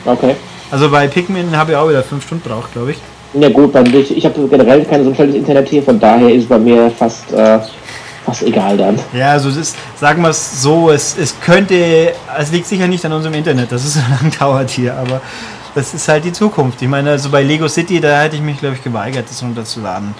Okay. 0.05 0.35
Also 0.71 0.89
bei 0.89 1.07
Pikmin 1.07 1.57
habe 1.57 1.71
ich 1.71 1.77
auch 1.77 1.89
wieder 1.89 2.03
fünf 2.03 2.25
Stunden 2.25 2.47
braucht, 2.47 2.73
glaube 2.73 2.91
ich. 2.91 2.97
Ja 3.33 3.49
gut, 3.49 3.73
bei 3.73 3.81
mir, 3.81 3.99
ich 3.99 4.25
habe 4.25 4.47
generell 4.47 4.85
kein 4.85 5.03
so 5.03 5.13
schnelles 5.13 5.35
Internet 5.35 5.67
hier, 5.67 5.83
von 5.83 5.99
daher 5.99 6.29
ist 6.33 6.43
es 6.43 6.49
bei 6.49 6.57
mir 6.57 6.89
fast, 6.91 7.31
äh, 7.33 7.59
fast 8.27 8.43
egal 8.43 8.77
dann. 8.77 8.99
Ja, 9.13 9.31
also 9.31 9.49
es 9.49 9.55
ist, 9.57 9.75
sagen 9.99 10.21
wir 10.21 10.29
es 10.29 10.61
so, 10.61 10.91
es, 10.91 11.17
es 11.17 11.33
könnte, 11.39 12.13
es 12.37 12.51
liegt 12.51 12.67
sicher 12.67 12.87
nicht 12.87 13.03
an 13.05 13.13
unserem 13.13 13.33
Internet, 13.33 13.71
dass 13.71 13.83
es 13.85 13.93
so 13.95 13.99
lange 14.21 14.31
dauert 14.37 14.69
hier, 14.69 14.93
aber 14.95 15.21
das 15.73 15.93
ist 15.93 16.07
halt 16.07 16.25
die 16.25 16.31
Zukunft. 16.33 16.81
Ich 16.81 16.87
meine, 16.87 17.11
also 17.11 17.29
bei 17.29 17.41
Lego 17.43 17.67
City, 17.67 17.99
da 17.99 18.21
hätte 18.21 18.35
ich 18.35 18.41
mich, 18.41 18.59
glaube 18.59 18.75
ich, 18.75 18.83
geweigert, 18.83 19.25
das 19.29 19.41
runterzuladen. 19.41 20.13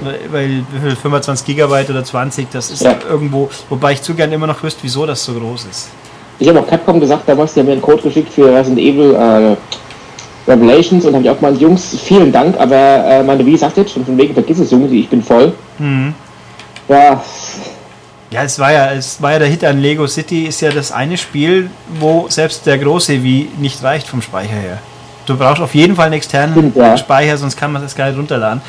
Weil- 0.00 0.20
Weil 0.30 0.48
wie 0.72 0.80
viel, 0.88 0.96
25 0.96 1.46
Gigabyte 1.46 1.88
oder 1.90 2.04
20, 2.04 2.48
das 2.50 2.70
ist 2.70 2.82
Ja. 2.82 2.96
irgendwo, 3.08 3.48
wobei 3.68 3.92
ich 3.92 4.02
zu 4.02 4.14
gern 4.14 4.30
immer 4.32 4.46
noch 4.46 4.62
wüsste, 4.62 4.80
wieso 4.82 5.06
das 5.06 5.24
so 5.24 5.32
groß 5.34 5.66
ist. 5.70 5.88
Ich 6.40 6.48
habe 6.48 6.60
auch 6.60 6.66
Capcom 6.66 6.98
gesagt, 7.00 7.28
damals, 7.28 7.54
die 7.54 7.60
haben 7.60 7.66
mir 7.66 7.72
einen 7.72 7.82
Code 7.82 8.02
geschickt 8.02 8.32
für 8.32 8.52
Resident 8.52 8.80
Evil 8.80 9.14
äh, 9.14 9.56
Revelations 10.50 11.04
und 11.06 11.14
habe 11.14 11.24
ich 11.24 11.30
auch 11.30 11.36
gemeint, 11.38 11.60
Jungs, 11.60 11.96
vielen 12.02 12.30
Dank, 12.32 12.58
aber 12.58 12.74
äh, 12.76 13.22
meine 13.22 13.46
Wii 13.46 13.56
sagt 13.56 13.76
jetzt 13.78 13.92
schon 13.92 14.04
von 14.04 14.18
wegen, 14.18 14.34
vergiss 14.34 14.58
es, 14.58 14.70
Jungs, 14.70 14.90
ich 14.92 15.08
bin 15.08 15.22
voll. 15.22 15.52
Mhm. 15.78 16.12
Ja, 16.88 17.22
Ja, 18.30 18.42
es 18.42 18.58
war 18.58 18.72
ja, 18.72 18.92
es 18.92 19.22
war 19.22 19.32
ja 19.32 19.38
der 19.38 19.48
Hit 19.48 19.64
an 19.64 19.78
Lego 19.78 20.06
City, 20.08 20.46
ist 20.46 20.60
ja 20.60 20.70
das 20.70 20.90
eine 20.90 21.16
Spiel, 21.16 21.70
wo 22.00 22.26
selbst 22.28 22.66
der 22.66 22.78
große 22.78 23.22
wie 23.22 23.48
nicht 23.58 23.82
reicht 23.82 24.08
vom 24.08 24.20
Speicher 24.22 24.54
her. 24.54 24.78
Du 25.26 25.36
brauchst 25.36 25.62
auf 25.62 25.74
jeden 25.74 25.96
Fall 25.96 26.06
einen 26.06 26.14
externen 26.14 26.54
Stimmt, 26.54 26.76
ja. 26.76 26.96
Speicher, 26.96 27.36
sonst 27.36 27.56
kann 27.56 27.72
man 27.72 27.82
das 27.82 27.94
gar 27.94 28.08
nicht 28.08 28.18
runterladen. 28.18 28.60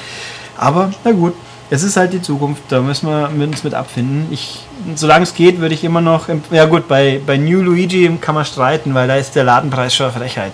Aber 0.56 0.92
na 1.04 1.12
gut, 1.12 1.34
es 1.70 1.84
ist 1.84 1.98
halt 1.98 2.14
die 2.14 2.22
Zukunft, 2.22 2.62
da 2.70 2.80
müssen 2.82 3.10
wir 3.10 3.30
uns 3.48 3.64
mit 3.64 3.74
abfinden. 3.74 4.28
Ich, 4.32 4.62
solange 4.96 5.24
es 5.24 5.34
geht, 5.34 5.60
würde 5.60 5.74
ich 5.74 5.84
immer 5.84 6.02
noch. 6.02 6.28
Ja 6.52 6.66
gut, 6.66 6.88
bei, 6.88 7.20
bei 7.26 7.38
New 7.38 7.62
Luigi 7.62 8.18
kann 8.22 8.36
man 8.36 8.46
streiten, 8.46 8.94
weil 8.94 9.08
da 9.08 9.16
ist 9.16 9.36
der 9.36 9.44
Ladenpreis 9.46 9.96
schon 9.96 10.08
eine 10.08 10.16
Frechheit. 10.16 10.54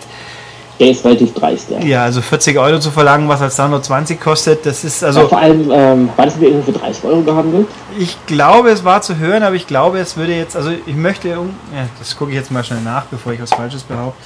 Der 0.81 0.89
ist 0.89 1.05
relativ 1.05 1.31
dreist, 1.35 1.69
ja. 1.69 1.79
Ja, 1.79 2.03
also 2.05 2.21
40 2.23 2.57
Euro 2.57 2.79
zu 2.79 2.89
verlangen, 2.89 3.29
was 3.29 3.39
als 3.39 3.55
Download 3.55 3.83
20 3.83 4.19
kostet, 4.19 4.65
das 4.65 4.83
ist 4.83 5.01
Ja, 5.03 5.09
also. 5.09 5.27
vor 5.27 5.37
allem, 5.37 5.69
ähm, 5.71 6.09
war 6.15 6.25
das 6.25 6.37
irgendwie 6.39 6.71
für 6.71 6.79
30 6.79 7.03
Euro 7.03 7.21
gehandelt? 7.21 7.67
Ich 7.99 8.17
glaube, 8.25 8.71
es 8.71 8.83
war 8.83 8.99
zu 9.03 9.17
hören, 9.19 9.43
aber 9.43 9.53
ich 9.55 9.67
glaube, 9.67 9.99
es 9.99 10.17
würde 10.17 10.33
jetzt, 10.33 10.55
also 10.55 10.71
ich 10.71 10.95
möchte, 10.95 11.27
ja, 11.29 11.37
das 11.99 12.17
gucke 12.17 12.31
ich 12.31 12.37
jetzt 12.37 12.49
mal 12.51 12.63
schnell 12.63 12.81
nach, 12.81 13.03
bevor 13.05 13.31
ich 13.31 13.39
was 13.39 13.51
Falsches 13.51 13.83
behaupte. 13.83 14.17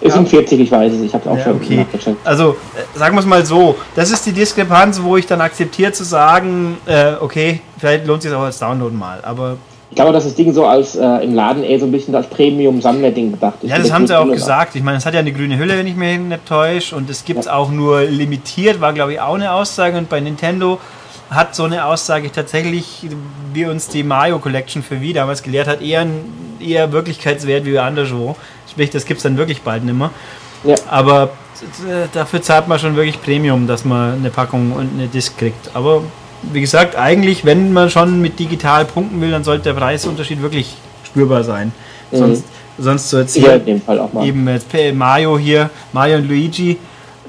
Ist 0.00 0.16
um 0.16 0.26
40, 0.26 0.60
ich 0.60 0.72
weiß 0.72 0.94
es, 0.94 1.02
ich 1.02 1.12
habe 1.12 1.28
auch 1.30 1.36
Ja, 1.36 1.44
schon 1.44 1.56
okay. 1.56 1.76
nachgecheckt. 1.76 2.26
Also, 2.26 2.56
äh, 2.74 2.98
sagen 2.98 3.14
wir 3.14 3.20
es 3.20 3.26
mal 3.26 3.44
so, 3.44 3.76
das 3.94 4.10
ist 4.10 4.24
die 4.24 4.32
Diskrepanz, 4.32 4.98
wo 5.02 5.18
ich 5.18 5.26
dann 5.26 5.42
akzeptiere 5.42 5.92
zu 5.92 6.04
sagen, 6.04 6.78
äh, 6.86 7.12
okay, 7.20 7.60
vielleicht 7.78 8.06
lohnt 8.06 8.24
es 8.24 8.30
sich 8.30 8.32
auch 8.34 8.42
als 8.44 8.58
Download 8.58 8.96
mal, 8.96 9.20
aber 9.22 9.58
Ich 9.92 9.96
glaube, 9.96 10.10
dass 10.14 10.24
das 10.24 10.34
Ding 10.34 10.54
so 10.54 10.64
als 10.64 10.96
äh, 10.96 11.06
im 11.22 11.34
Laden 11.34 11.62
eher 11.62 11.78
so 11.78 11.84
ein 11.84 11.92
bisschen 11.92 12.14
als 12.14 12.26
Premium-Sammler-Ding 12.28 13.32
gedacht 13.32 13.56
ist. 13.60 13.68
ja, 13.68 13.76
das 13.76 13.92
haben 13.92 14.06
sie 14.06 14.18
auch 14.18 14.26
gesagt. 14.26 14.74
Ich 14.74 14.82
meine, 14.82 14.96
es 14.96 15.04
hat 15.04 15.12
ja 15.12 15.20
eine 15.20 15.32
grüne 15.32 15.58
Hülle, 15.58 15.76
wenn 15.76 15.86
ich 15.86 15.94
mich 15.96 16.18
nicht 16.18 16.46
täusche, 16.46 16.96
und 16.96 17.10
es 17.10 17.26
gibt 17.26 17.40
es 17.40 17.46
auch 17.46 17.70
nur 17.70 18.00
limitiert, 18.00 18.80
war 18.80 18.94
glaube 18.94 19.12
ich 19.12 19.20
auch 19.20 19.34
eine 19.34 19.52
Aussage, 19.52 19.98
und 19.98 20.08
bei 20.08 20.18
Nintendo 20.20 20.78
hat 21.28 21.54
so 21.54 21.64
eine 21.64 21.84
Aussage 21.84 22.32
tatsächlich, 22.32 23.06
wie 23.52 23.66
uns 23.66 23.88
die 23.88 24.02
Mario 24.02 24.38
Collection 24.38 24.82
für 24.82 24.98
Wii 24.98 25.12
damals 25.12 25.42
gelehrt 25.42 25.68
hat, 25.68 25.82
eher, 25.82 26.06
eher 26.58 26.90
Wirklichkeitswert 26.90 27.66
wie 27.66 27.78
anderswo. 27.78 28.34
Sprich, 28.70 28.88
das 28.88 29.04
gibt 29.04 29.18
es 29.18 29.24
dann 29.24 29.36
wirklich 29.36 29.60
bald 29.60 29.84
nimmer. 29.84 30.10
Ja. 30.64 30.76
Aber 30.88 31.24
äh, 31.86 32.06
dafür 32.14 32.40
zahlt 32.40 32.66
man 32.66 32.78
schon 32.78 32.96
wirklich 32.96 33.20
Premium, 33.20 33.66
dass 33.66 33.84
man 33.84 34.14
eine 34.14 34.30
Packung 34.30 34.72
und 34.72 34.88
eine 34.94 35.08
Disc 35.08 35.36
kriegt. 35.36 35.70
Aber 35.74 36.02
wie 36.52 36.60
gesagt, 36.60 36.96
eigentlich, 36.96 37.44
wenn 37.44 37.72
man 37.72 37.90
schon 37.90 38.20
mit 38.20 38.38
digital 38.38 38.84
punkten 38.84 39.20
will, 39.20 39.30
dann 39.30 39.44
sollte 39.44 39.64
der 39.64 39.74
Preisunterschied 39.74 40.42
wirklich 40.42 40.74
spürbar 41.04 41.44
sein. 41.44 41.72
Mhm. 42.10 42.16
Sonst, 42.16 42.44
sonst 42.78 43.10
so 43.10 43.18
jetzt 43.18 43.34
Hier 43.34 43.60
mal. 44.12 44.26
eben 44.26 44.48
jetzt 44.48 44.66
Mario 44.94 45.38
hier, 45.38 45.70
Mario 45.92 46.18
und 46.18 46.28
Luigi, 46.28 46.78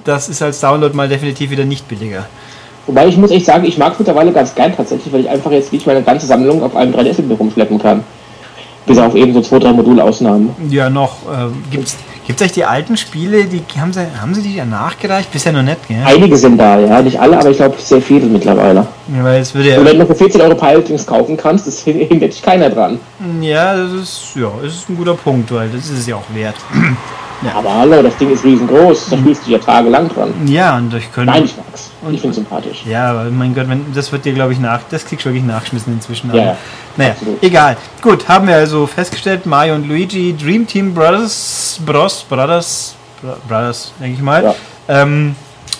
das 0.04 0.30
ist 0.30 0.42
als 0.42 0.60
Download 0.60 0.96
mal 0.96 1.08
definitiv 1.08 1.52
wieder 1.52 1.66
nicht 1.66 1.88
billiger. 1.88 2.26
Wobei 2.86 3.08
ich 3.08 3.18
muss 3.18 3.32
echt 3.32 3.46
sagen, 3.46 3.64
ich 3.66 3.78
mag 3.78 3.94
es 3.94 4.00
mittlerweile 4.00 4.34
ganz 4.34 4.54
gern 4.56 4.76
tatsächlich, 4.76 5.14
weil 5.14 5.22
ich 5.22 5.30
einfach 5.30 5.52
jetzt 5.52 5.72
nicht 5.72 5.88
meine 5.88 6.04
ganze 6.04 6.26
Sammlung 6.26 6.62
auf 6.62 6.76
einem 6.76 6.94
3DS 6.94 7.22
mit 7.22 7.40
rumschleppen 7.40 7.80
kann. 7.80 8.04
Bis 8.86 8.98
auf 8.98 9.16
eben 9.16 9.34
so 9.34 9.42
zwei, 9.42 9.60
drei 9.60 9.72
Modulausnahmen. 9.74 10.50
Ja, 10.70 10.90
noch. 10.90 11.18
Ähm, 11.34 11.64
gibt's 11.72 11.98
gibt's 12.28 12.42
eigentlich 12.42 12.54
die 12.54 12.66
alten 12.66 12.96
Spiele, 12.98 13.46
die 13.46 13.62
haben 13.80 13.92
sie, 13.94 14.06
haben 14.20 14.34
sie 14.34 14.42
die 14.42 14.56
ja 14.56 14.66
nachgereicht? 14.66 15.32
Bisher 15.32 15.52
noch 15.52 15.62
nicht, 15.62 15.88
gell? 15.88 15.98
Einige 16.06 16.36
sind 16.38 16.58
da, 16.58 16.80
ja, 16.80 17.02
nicht 17.02 17.20
alle, 17.20 17.38
aber 17.38 17.50
ich 17.50 17.58
glaube 17.58 17.76
sehr 17.80 18.02
viele 18.02 18.26
mittlerweile. 18.28 18.86
Ja, 19.16 19.24
weil 19.24 19.42
es 19.42 19.54
würde 19.54 19.70
ja. 19.72 19.80
Und 19.80 19.86
wenn 19.86 20.00
du 20.00 20.06
für 20.06 20.16
14 20.16 20.40
Euro 20.42 20.56
Pilotings 20.56 21.06
kaufen 21.06 21.36
kannst, 21.38 21.68
das 21.68 21.80
hin- 21.82 22.00
hindert 22.08 22.34
dich 22.34 22.42
keiner 22.42 22.70
dran. 22.70 23.00
Ja, 23.42 23.76
das 23.76 23.92
ist, 23.94 24.32
ja, 24.36 24.50
das 24.64 24.74
ist 24.74 24.90
ein 24.90 24.96
guter 24.98 25.16
Punkt, 25.16 25.52
weil 25.54 25.70
das 25.70 25.86
ist 25.86 26.00
es 26.00 26.08
ja 26.08 26.16
auch 26.16 26.34
wert. 26.34 26.56
Aber 27.56 27.74
hallo, 27.74 28.02
das 28.02 28.16
Ding 28.18 28.32
ist 28.32 28.44
riesengroß, 28.44 29.10
da 29.10 29.18
spielst 29.18 29.46
du 29.48 29.52
ja 29.52 29.58
tagelang 29.58 30.08
dran. 30.10 30.34
Ja, 30.48 30.78
und 30.78 30.94
ich 30.94 31.12
könnte. 31.12 31.32
Nein, 31.34 31.46
ich 31.46 31.56
mag's. 31.58 31.90
Ich 32.12 32.22
find's 32.22 32.36
sympathisch. 32.38 32.84
Ja, 32.86 33.12
aber 33.12 33.24
mein 33.32 33.54
Gott, 33.56 33.68
wenn, 33.70 33.86
das 33.94 34.12
wird 34.12 34.26
dir, 34.26 34.34
glaube 34.34 34.54
ich, 34.54 34.60
nach. 34.60 34.82
Das 34.90 35.06
kriegst 35.06 35.26
du 35.26 35.30
wirklich 35.30 35.46
nachgeschmissen 35.46 35.94
inzwischen. 35.94 36.28
Ja, 36.34 36.34
aber- 36.34 36.44
ja, 36.52 36.58
Naja, 36.98 37.12
absolut. 37.12 37.44
egal. 37.44 37.78
Gut, 38.02 38.28
haben 38.28 38.48
wir 38.48 38.56
also 38.56 38.86
festgestellt, 38.88 39.46
Mario 39.46 39.76
und 39.76 39.88
Luigi, 39.88 40.36
Dream 40.38 40.68
Team 40.68 40.94
Brothers, 40.94 41.80
Bros, 41.86 42.24
Brothers, 42.28 42.96
Bro- 43.22 43.38
Brothers, 43.48 43.94
denke 44.00 44.16
ich 44.18 44.22
mal, 44.22 44.44
Ja. 44.44 44.56
ähm, 44.90 45.36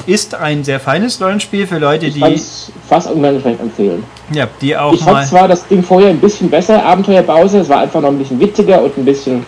ist 0.08 0.34
ein 0.36 0.64
sehr 0.64 0.80
feines 0.80 1.22
Rollenspiel 1.22 1.68
für 1.68 1.78
Leute, 1.78 2.08
Ich 2.08 2.16
die, 2.16 2.42
fast 2.90 3.12
uneingeschränkt 3.12 3.62
empfehlen. 3.62 4.04
ja, 4.32 4.48
die 4.60 4.76
auch 4.76 4.94
Ich 4.94 5.02
fand 5.04 5.28
zwar 5.28 5.48
das 5.48 5.68
Ding 5.68 5.84
vorher 5.84 6.10
ein 6.10 6.20
bisschen 6.20 6.50
besser, 6.50 6.84
Abenteuer 6.84 7.22
Bowser, 7.22 7.62
es 7.62 7.70
war 7.70 7.82
einfach 7.82 8.02
noch 8.02 8.10
ein 8.10 8.18
bisschen 8.18 8.40
witziger 8.40 8.82
und 8.82 8.98
ein 8.98 9.06
bisschen 9.06 9.46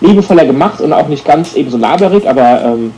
liebevoller 0.00 0.44
gemacht 0.44 0.80
und 0.80 0.92
auch 0.92 1.08
nicht 1.08 1.24
ganz 1.24 1.54
eben 1.54 1.70
so 1.70 1.76
laberig, 1.76 2.28
aber 2.28 2.62
ähm, 2.62 2.92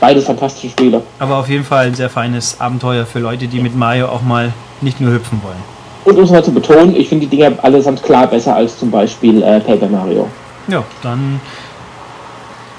beides 0.00 0.24
fantastische 0.24 0.70
Spiele. 0.70 1.02
Aber 1.18 1.36
auf 1.38 1.48
jeden 1.48 1.64
Fall 1.64 1.86
ein 1.86 1.94
sehr 1.94 2.10
feines 2.10 2.60
Abenteuer 2.60 3.06
für 3.06 3.18
Leute, 3.20 3.46
die 3.46 3.60
mit 3.60 3.76
Mario 3.76 4.08
auch 4.08 4.22
mal 4.22 4.52
nicht 4.80 5.00
nur 5.00 5.12
hüpfen 5.12 5.40
wollen. 5.44 5.62
Und 6.04 6.16
um 6.16 6.24
es 6.24 6.30
mal 6.30 6.42
zu 6.42 6.52
betonen, 6.52 6.96
ich 6.96 7.08
finde 7.08 7.26
die 7.26 7.36
Dinger 7.36 7.52
allesamt 7.62 8.02
klar 8.02 8.26
besser 8.26 8.56
als 8.56 8.78
zum 8.78 8.90
Beispiel 8.90 9.42
äh, 9.42 9.60
Paper 9.60 9.88
Mario. 9.88 10.28
Ja, 10.68 10.82
dann 11.02 11.40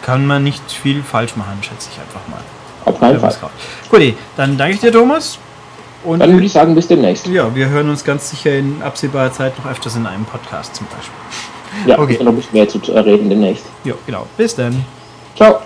kann 0.02 0.26
man 0.26 0.44
nicht 0.44 0.72
viel 0.72 1.04
falsch 1.04 1.36
machen, 1.36 1.60
schätze 1.62 1.90
ich 1.94 2.00
einfach 2.00 2.28
mal. 2.30 2.42
Auf 2.86 3.00
keinen 3.00 3.20
Fall. 3.20 3.36
Gut, 3.90 4.16
dann 4.36 4.58
danke 4.58 4.74
ich 4.74 4.80
dir, 4.80 4.92
Thomas. 4.92 5.38
Und 6.04 6.20
Dann 6.20 6.34
würde 6.34 6.48
ich 6.48 6.52
sagen, 6.52 6.74
bis 6.74 6.88
demnächst. 6.88 7.28
ja, 7.28 7.54
wir 7.54 7.70
hören 7.70 7.88
uns 7.90 8.04
ganz 8.04 8.32
sicher 8.32 8.54
in 8.54 8.82
absehbarer 8.82 9.32
Zeit 9.32 9.56
noch 9.60 9.70
öfters 9.70 9.96
in 9.96 10.08
einem 10.08 10.26
Podcast 10.26 10.76
zum 10.76 10.88
Beispiel. 10.88 11.14
Ja, 11.86 12.00
Okay. 12.00 12.18
ein 12.20 12.36
bisschen 12.36 12.54
mehr 12.54 12.68
zu 12.68 12.80
äh, 12.92 13.00
reden 13.00 13.30
demnächst. 13.30 13.66
Ja, 13.84 13.94
genau. 14.06 14.26
Bis 14.38 14.56
dann. 14.56 14.84
Ciao. 15.36 15.62